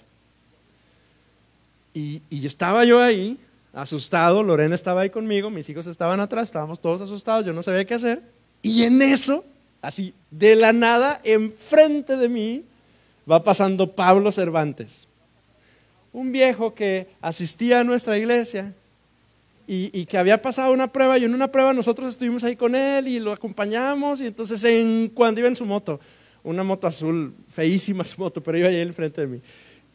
[1.93, 3.37] Y, estaba yo ahí,
[3.73, 7.85] asustado, Lorena estaba ahí conmigo, mis hijos estaban atrás, estábamos todos asustados, yo no sabía
[7.85, 8.21] qué hacer.
[8.61, 9.45] Y en eso,
[9.81, 12.63] así, de la nada, enfrente de mí,
[13.29, 15.07] va pasando Pablo Cervantes
[16.13, 18.73] un viejo que asistía a nuestra iglesia
[19.65, 23.07] y, que había pasado una prueba y en una prueba nosotros estuvimos ahí con él
[23.07, 25.99] y lo acompañamos y entonces en, cuando iba en su moto,
[26.43, 29.41] una moto azul, feísima su moto, pero iba ahí enfrente de mí.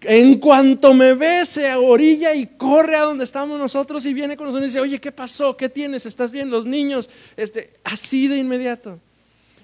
[0.03, 4.47] En cuanto me ve, se orilla y corre a donde estamos nosotros y viene con
[4.47, 5.57] nosotros y dice, oye, ¿qué pasó?
[5.57, 6.07] ¿Qué tienes?
[6.07, 6.51] ¿Estás bien?
[6.51, 9.01] Los niños, este, así de inmediato.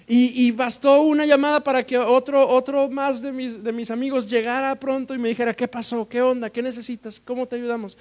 [0.06, 4.78] Y, bastó una llamada para que otro, otro más de mis, de mis amigos llegara
[4.78, 6.06] pronto y me dijera, ¿qué pasó?
[6.06, 6.50] ¿Qué onda?
[6.50, 7.18] ¿Qué necesitas?
[7.20, 7.96] ¿Cómo te ayudamos?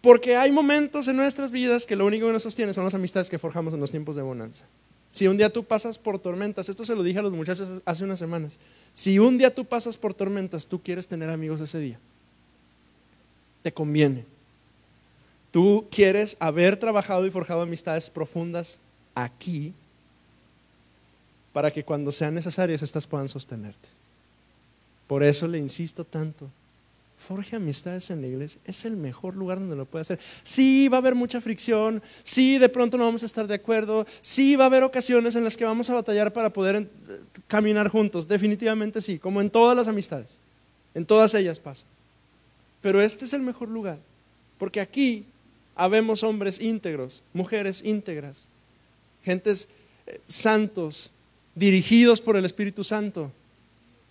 [0.00, 3.30] Porque hay momentos en nuestras vidas que lo único que nos sostiene son las amistades
[3.30, 4.64] que forjamos en los tiempos de bonanza.
[5.14, 8.02] Si un día tú pasas por tormentas, esto se lo dije a los muchachos hace
[8.02, 8.58] unas semanas,
[8.94, 12.00] si un día tú pasas por tormentas, tú quieres tener amigos ese día.
[13.62, 14.24] Te conviene.
[15.52, 18.80] Tú quieres haber trabajado y forjado amistades profundas
[19.14, 19.72] aquí
[21.52, 23.88] para que cuando sean necesarias estas puedan sostenerte.
[25.06, 26.50] Por eso le insisto tanto.
[27.26, 28.60] Forje amistades en la iglesia.
[28.66, 30.20] Es el mejor lugar donde lo puede hacer.
[30.42, 32.02] Sí, va a haber mucha fricción.
[32.22, 34.06] Sí, de pronto no vamos a estar de acuerdo.
[34.20, 36.88] Sí, va a haber ocasiones en las que vamos a batallar para poder eh,
[37.48, 38.28] caminar juntos.
[38.28, 40.38] Definitivamente sí, como en todas las amistades.
[40.94, 41.86] En todas ellas pasa.
[42.82, 43.98] Pero este es el mejor lugar.
[44.58, 45.24] Porque aquí
[45.74, 48.48] habemos hombres íntegros, mujeres íntegras,
[49.22, 49.68] gentes
[50.06, 51.10] eh, santos,
[51.54, 53.32] dirigidos por el Espíritu Santo.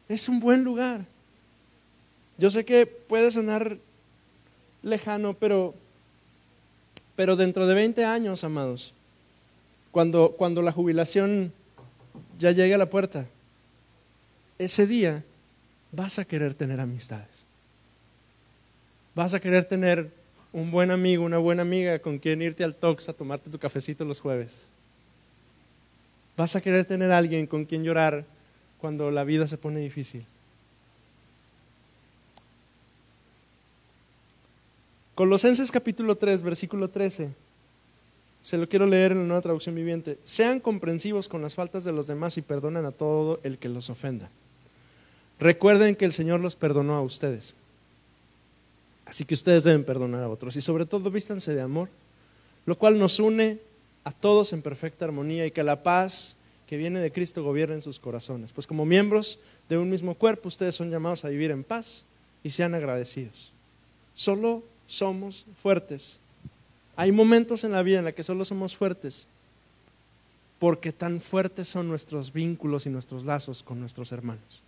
[0.10, 1.13] Es un buen lugar.
[2.38, 3.78] Yo sé que puede sonar
[4.82, 5.74] lejano, pero,
[7.16, 8.94] pero dentro de 20 años, amados,
[9.92, 11.54] cuando, cuando la jubilación
[12.40, 13.28] ya llegue a la puerta,
[14.58, 15.24] ese día
[15.92, 17.46] vas a querer tener amistades.
[19.16, 20.12] Vas a querer tener
[20.52, 24.04] un buen amigo, una buena amiga con quien irte al Tox a tomarte tu cafecito
[24.06, 24.66] los jueves.
[26.36, 28.26] Vas a querer tener alguien con quien llorar
[28.82, 30.26] cuando la vida se pone difícil.
[35.16, 37.30] Colosenses capítulo 3, versículo 13.
[38.42, 40.18] Se lo quiero leer en la nueva traducción viviente.
[40.24, 43.92] Sean comprensivos con las faltas de los demás y perdonen a todo el que los
[43.92, 44.30] ofenda.
[45.40, 47.54] Recuerden que el Señor los perdonó a ustedes.
[49.06, 51.90] Así que ustedes deben perdonar a otros y sobre todo vístanse de amor,
[52.66, 53.60] lo cual nos une
[54.04, 57.82] a todos en perfecta armonía y que la paz que viene de Cristo gobierne en
[57.84, 58.52] sus corazones.
[58.52, 59.38] Pues como miembros
[59.70, 62.06] de un mismo cuerpo, ustedes son llamados a vivir en paz
[62.44, 63.52] y sean agradecidos.
[64.16, 66.20] Solo somos fuertes.
[66.96, 69.28] Hay momentos en la vida en los que solo somos fuertes
[70.60, 74.62] porque tan fuertes son nuestros vínculos y nuestros lazos con nuestros hermanos.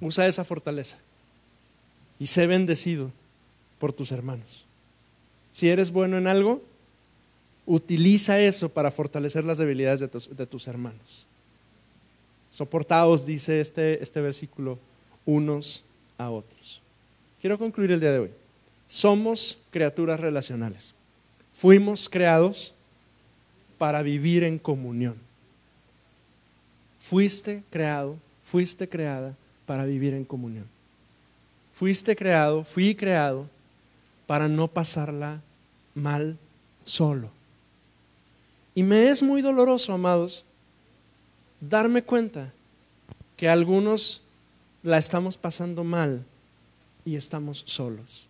[0.00, 0.98] Usa esa fortaleza
[2.18, 3.10] y sé bendecido
[3.78, 4.66] por tus hermanos.
[5.52, 6.62] Si eres bueno en algo,
[7.66, 11.26] utiliza eso para fortalecer las debilidades de tus, hermanos.
[12.50, 14.78] Soportaos, dice este, este versículo,
[15.24, 15.82] unos
[16.18, 16.82] a otros.
[17.40, 18.30] Quiero concluir el día de hoy.
[18.88, 20.94] Somos criaturas relacionales.
[21.54, 22.74] Fuimos creados
[23.78, 25.16] para vivir en comunión.
[26.98, 29.36] Fuiste creado, fuiste creada
[29.66, 30.66] para vivir en comunión.
[31.72, 33.48] Fuiste creado, fui creado
[34.26, 35.40] para no pasarla
[35.94, 36.36] mal
[36.82, 37.30] solo.
[38.74, 40.44] Y me es muy doloroso, amados,
[41.60, 42.52] darme cuenta
[43.36, 44.22] que algunos
[44.82, 46.24] la estamos pasando mal
[47.08, 48.28] y estamos solos.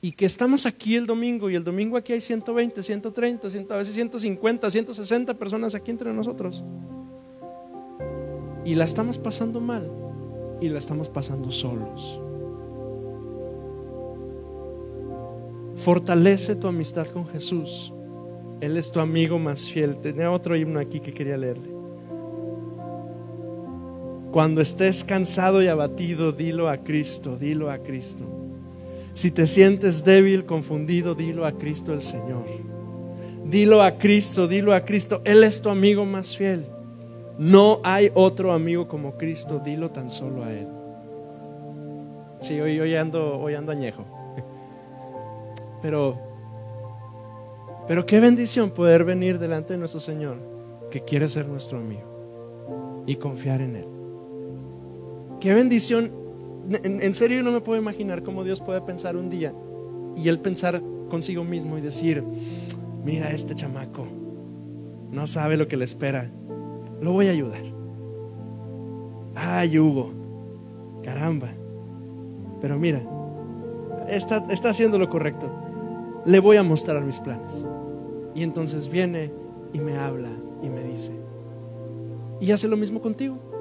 [0.00, 3.94] Y que estamos aquí el domingo y el domingo aquí hay 120, 130, a veces
[3.94, 6.64] 150, 160 personas aquí entre nosotros.
[8.64, 9.88] Y la estamos pasando mal
[10.60, 12.20] y la estamos pasando solos.
[15.76, 17.92] Fortalece tu amistad con Jesús.
[18.60, 19.98] Él es tu amigo más fiel.
[19.98, 21.71] Tenía otro himno aquí que quería leerle.
[24.32, 28.24] Cuando estés cansado y abatido, dilo a Cristo, dilo a Cristo.
[29.12, 32.46] Si te sientes débil, confundido, dilo a Cristo el Señor.
[33.44, 35.20] Dilo a Cristo, dilo a Cristo.
[35.24, 36.64] Él es tu amigo más fiel.
[37.36, 40.66] No hay otro amigo como Cristo, dilo tan solo a Él.
[42.40, 44.04] Sí, hoy, hoy, ando, añejo.
[45.82, 46.16] Pero,
[47.86, 50.36] pero qué bendición poder venir delante de nuestro Señor,
[50.90, 53.91] que quiere ser nuestro amigo, y confiar en Él.
[55.42, 56.12] Qué bendición.
[56.84, 59.52] En, serio yo no me puedo imaginar cómo Dios puede pensar un día
[60.16, 60.80] y Él pensar
[61.10, 62.22] consigo mismo y decir,
[63.04, 64.06] mira este chamaco,
[65.10, 66.30] no sabe lo que le espera,
[67.00, 67.64] lo voy a ayudar.
[69.34, 70.12] Ay, Hugo,
[71.02, 71.48] caramba.
[72.60, 73.02] Pero mira,
[74.08, 75.52] está, está haciendo lo correcto
[76.24, 77.66] le voy a mostrar mis planes.
[78.34, 79.32] Y entonces viene
[79.72, 80.30] y me habla
[80.62, 81.12] y me dice.
[82.40, 83.51] Y hace lo mismo contigo.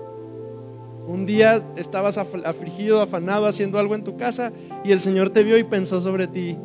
[1.08, 4.52] Un día estabas afligido, afanado, haciendo algo en tu casa
[4.84, 6.58] y el Señor te vio y pensó sobre ti.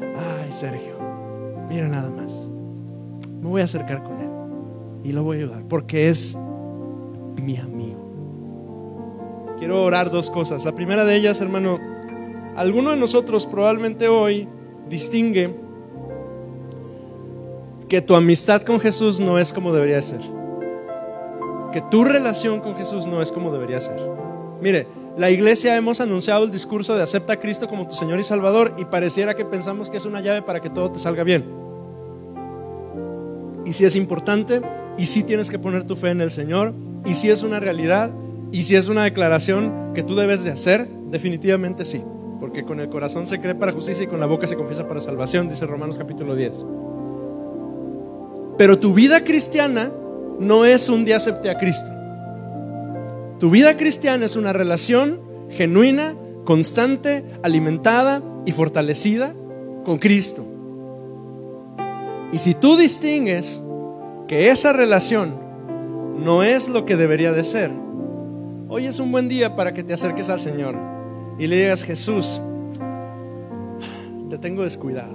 [0.00, 0.96] Ay, Sergio,
[1.68, 2.50] mira nada más.
[3.40, 4.28] Me voy a acercar con él
[5.04, 6.36] y lo voy a ayudar porque es
[7.42, 8.04] mi amigo.
[9.58, 10.64] Quiero orar dos cosas.
[10.64, 11.78] La primera de ellas, hermano,
[12.56, 14.48] alguno de nosotros probablemente hoy
[14.88, 15.54] distingue
[17.88, 20.20] que tu amistad con Jesús no es como debería ser.
[21.74, 23.96] Que tu relación con Jesús no es como debería ser.
[24.60, 24.86] Mire,
[25.18, 28.74] la iglesia hemos anunciado el discurso de acepta a Cristo como tu Señor y Salvador
[28.78, 31.44] y pareciera que pensamos que es una llave para que todo te salga bien.
[33.64, 34.62] Y si es importante,
[34.96, 38.12] y si tienes que poner tu fe en el Señor, y si es una realidad,
[38.52, 42.04] y si es una declaración que tú debes de hacer, definitivamente sí
[42.38, 45.00] porque con el corazón se cree para justicia y con la boca se confiesa para
[45.00, 46.64] salvación, dice Romanos capítulo 10.
[48.58, 49.90] Pero tu vida cristiana
[50.38, 51.90] no es un día acepte a Cristo.
[53.40, 55.20] Tu vida cristiana es una relación
[55.50, 56.14] genuina,
[56.44, 59.34] constante, alimentada y fortalecida
[59.84, 60.44] con Cristo.
[62.32, 63.62] Y si tú distingues
[64.26, 65.36] que esa relación
[66.24, 67.70] no es lo que debería de ser,
[68.68, 70.76] hoy es un buen día para que te acerques al Señor
[71.38, 72.40] y le digas, Jesús,
[74.30, 75.14] te tengo descuidado.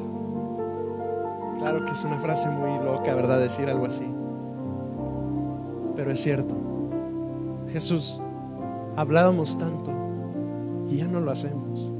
[1.59, 3.39] Claro que es una frase muy loca, ¿verdad?
[3.39, 4.18] Decir algo así.
[5.99, 6.55] Pero es cierto.
[7.73, 8.21] Jesús,
[8.95, 9.91] hablábamos tanto
[10.89, 11.91] y ya no lo hacemos.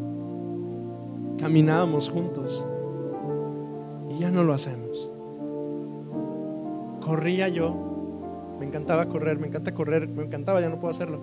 [1.38, 2.66] Caminábamos juntos
[4.10, 5.12] y ya no lo hacemos.
[7.02, 7.76] Corría yo,
[8.58, 11.20] me encantaba correr, me encanta correr, me encantaba, ya no puedo hacerlo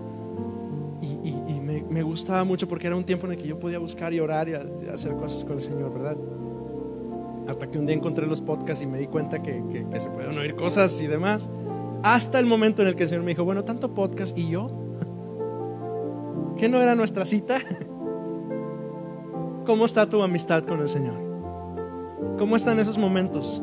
[1.88, 4.50] me, gustaba mucho porque era un tiempo en el que yo podía buscar y orar
[4.50, 4.54] y,
[4.88, 6.16] hacer cosas con el Señor, ¿verdad?
[7.48, 9.62] Hasta que un día encontré los podcasts y me di cuenta que,
[9.98, 11.48] se pueden oír cosas y demás.
[12.03, 14.70] Hasta el momento en el que el Señor me dijo, bueno, tanto podcast y yo,
[16.57, 17.59] ¿qué no era nuestra cita?
[19.66, 21.16] ¿Cómo está tu amistad con el Señor?
[22.38, 23.62] ¿Cómo están esos momentos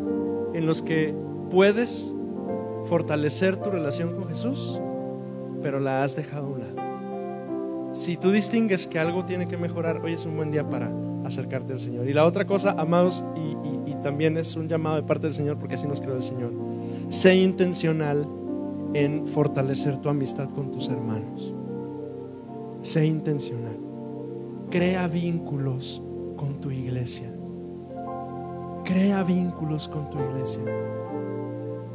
[0.53, 1.15] en los que
[1.49, 2.15] puedes
[2.85, 4.81] fortalecer tu relación con Jesús,
[5.61, 6.83] pero la has dejado a un lado?
[7.93, 10.91] si tú distingues que algo tiene que mejorar, hoy es un buen día para
[11.25, 12.09] acercarte al Señor.
[12.09, 15.75] Y la otra cosa, amados, y, también es un llamado de parte del Señor, porque
[15.75, 16.51] así nos creó el Señor,
[17.09, 18.27] sé intencional
[18.93, 21.53] en fortalecer tu amistad con tus hermanos.
[22.81, 23.77] Sé intencional.
[24.69, 26.01] Crea vínculos
[26.35, 27.31] con tu iglesia.
[28.83, 30.63] Crea vínculos con tu iglesia.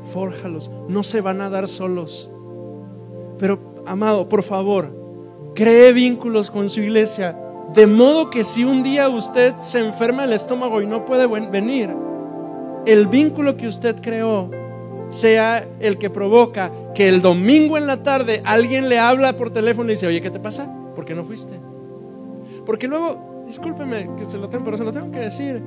[0.03, 0.71] Fórjalos.
[0.89, 2.31] No se van a dar solos.
[3.39, 4.95] Pero, amado, por favor,
[5.55, 7.39] cree vínculos con su iglesia.
[7.75, 11.95] De modo que si un día usted se enferma el estómago y no puede venir,
[12.87, 14.51] el vínculo que usted creó
[15.11, 19.89] sea el que provoca que el domingo en la tarde alguien le habla por teléfono
[19.91, 20.73] y dice, oye, ¿qué te pasa?
[20.95, 21.59] ¿Por qué no fuiste?
[22.67, 25.63] Porque luego, discúlpeme que se lo tengo, pero se lo tengo que decir.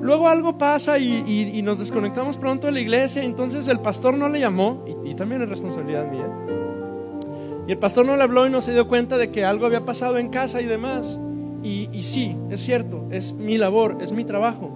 [0.00, 4.40] Luego algo pasa y, nos desconectamos pronto de la iglesia, entonces el pastor no le
[4.40, 6.26] llamó, y, también es responsabilidad mía.
[7.66, 9.84] Y el pastor no le habló y no se dio cuenta de que algo había
[9.84, 11.20] pasado en casa y demás.
[11.62, 14.70] Y, y sí, es cierto, es mi labor, es mi trabajo.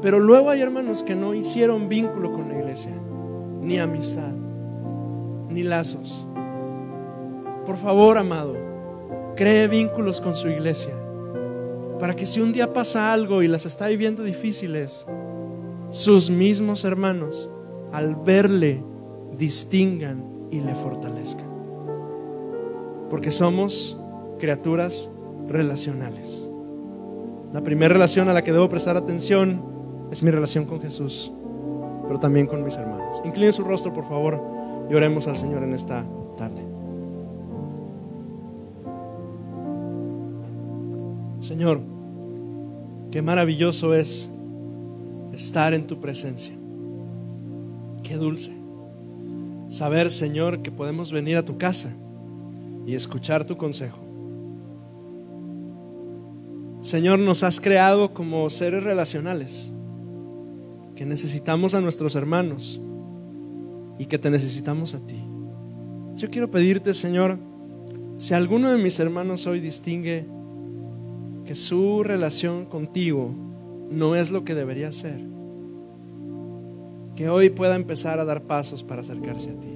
[0.00, 2.53] Pero luego hay hermanos que no hicieron vínculo con la
[3.60, 4.32] ni amistad,
[5.48, 6.26] ni lazos.
[7.64, 8.56] Por favor, amado,
[9.36, 10.94] cree vínculos con su iglesia,
[11.98, 15.06] para que si un día pasa algo y las está viviendo difíciles,
[15.90, 17.48] sus mismos hermanos,
[17.92, 18.82] al verle,
[19.38, 21.48] distingan y le fortalezcan.
[23.08, 23.96] Porque somos
[24.38, 25.10] criaturas
[25.48, 26.50] relacionales.
[27.52, 29.62] La primera relación a la que debo prestar atención
[30.10, 31.32] es mi relación con Jesús,
[32.06, 33.22] pero también con mis hermanos.
[33.24, 34.40] Incline su rostro, por favor,
[34.90, 36.04] y oremos al Señor en esta
[36.36, 36.62] tarde.
[41.40, 41.80] Señor,
[43.10, 44.30] qué maravilloso es
[45.32, 46.54] estar en tu presencia.
[48.02, 48.52] Qué dulce.
[49.68, 51.90] Saber, Señor, que podemos venir a tu casa
[52.86, 53.98] y escuchar tu consejo.
[56.80, 59.72] Señor, nos has creado como seres relacionales
[60.96, 62.80] que necesitamos a nuestros hermanos
[63.98, 65.22] y que te necesitamos a ti.
[66.16, 67.38] Yo quiero pedirte, Señor,
[68.16, 70.26] si alguno de mis hermanos hoy distingue
[71.44, 73.30] que su relación contigo
[73.90, 75.20] no es lo que debería ser,
[77.16, 79.68] que hoy pueda empezar a dar pasos para acercarse a ti.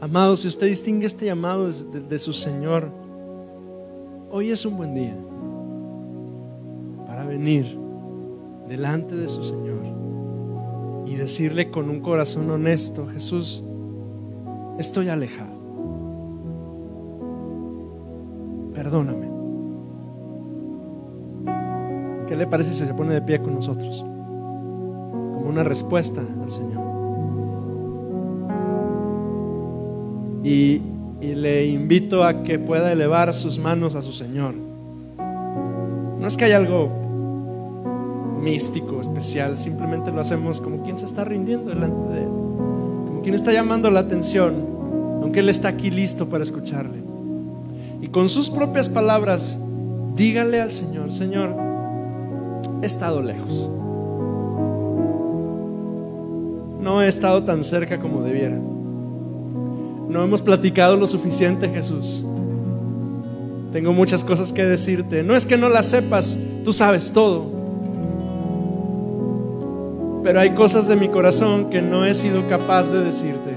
[0.00, 3.01] Amado, si usted distingue este llamado de, de su Señor,
[4.34, 5.14] Hoy es un buen día
[7.06, 7.78] para venir
[8.66, 9.84] delante de su Señor
[11.04, 13.62] y decirle con un corazón honesto, Jesús,
[14.78, 15.52] estoy alejado.
[18.72, 19.28] Perdóname.
[22.26, 24.00] ¿Qué le parece si se pone de pie con nosotros?
[24.00, 26.82] Como una respuesta al Señor.
[30.42, 30.80] Y
[31.22, 34.54] y le invito a que pueda elevar sus manos a su Señor.
[36.18, 36.90] No es que haya algo
[38.42, 43.36] místico, especial, simplemente lo hacemos como quien se está rindiendo delante de Él, como quien
[43.36, 44.54] está llamando la atención,
[45.22, 46.98] aunque Él está aquí listo para escucharle.
[48.00, 49.56] Y con sus propias palabras,
[50.16, 51.54] dígale al Señor, Señor,
[52.82, 53.70] he estado lejos.
[56.80, 58.58] No he estado tan cerca como debiera.
[60.12, 62.22] No hemos platicado lo suficiente, Jesús.
[63.72, 65.22] Tengo muchas cosas que decirte.
[65.22, 67.46] No es que no las sepas, tú sabes todo.
[70.22, 73.52] Pero hay cosas de mi corazón que no he sido capaz de decirte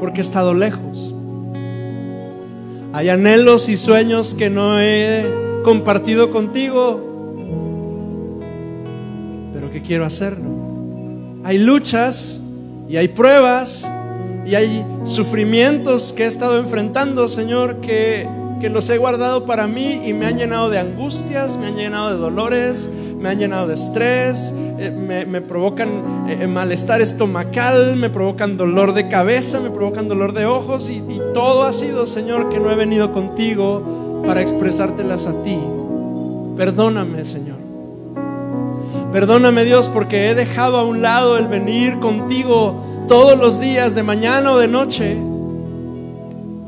[0.00, 1.14] porque he estado lejos.
[2.92, 7.00] Hay anhelos y sueños que no he compartido contigo,
[9.52, 10.50] pero que quiero hacerlo.
[11.44, 12.40] Hay luchas
[12.88, 13.88] y hay pruebas
[14.46, 18.28] y hay sufrimientos que he estado enfrentando, Señor, que,
[18.70, 22.16] los he guardado para mí y me han llenado de angustias, me han llenado de
[22.16, 25.88] dolores, me han llenado de estrés, eh, me, provocan
[26.28, 31.00] eh, eh, malestar estomacal, me provocan dolor de cabeza, me provocan dolor de ojos y
[31.32, 35.60] todo ha sido, Señor, que no he venido contigo para expresártelas a ti.
[36.56, 37.58] Perdóname, Señor.
[39.12, 44.02] Perdóname, Dios, porque he dejado a un lado el venir contigo todos los días, de
[44.02, 45.16] mañana o de noche.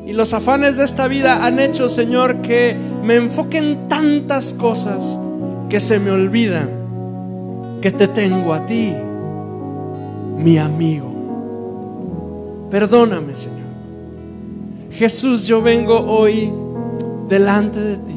[0.06, 5.18] Y los afanes de esta vida han hecho, Señor, que me enfoque en tantas cosas
[5.68, 6.68] que se me olvida
[7.80, 8.92] que te tengo a ti,
[10.38, 11.08] mi amigo.
[12.70, 13.58] Perdóname, Señor.
[14.90, 16.52] Jesús, yo vengo hoy
[17.28, 18.16] delante de ti.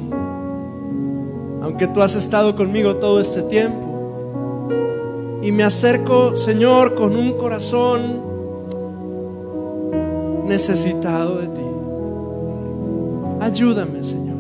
[1.61, 3.90] Aunque tú has estado conmigo todo este tiempo,
[5.41, 8.21] Y me acerco, Señor, con un corazón
[10.45, 11.61] necesitado de ti.
[13.41, 14.37] Ayúdame, Señor.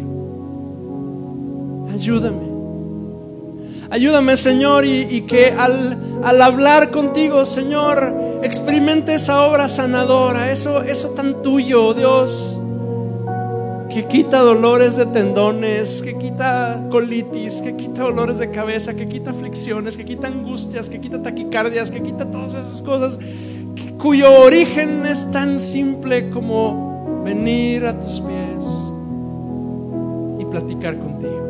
[1.93, 2.51] Ayúdame.
[3.89, 11.09] Ayúdame, Señor, y, que al, al, hablar contigo, Señor, experimente esa obra sanadora, eso, eso
[11.09, 12.57] tan tuyo, Dios,
[13.93, 19.31] que quita dolores de tendones, que quita colitis, que quita dolores de cabeza, que quita
[19.31, 23.19] aflicciones, que quita angustias, que quita taquicardias, que quita todas esas cosas,
[23.97, 28.91] cuyo origen es tan simple como venir a tus pies
[30.39, 31.41] y platicar contigo.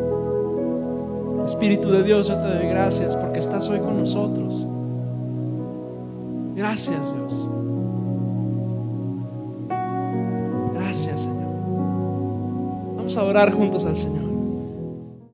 [1.45, 4.65] Espíritu de Dios, yo te doy gracias porque estás hoy con nosotros.
[6.55, 7.47] Gracias Dios.
[10.73, 11.30] Gracias.
[13.13, 14.30] Vamos a orar juntos al Señor.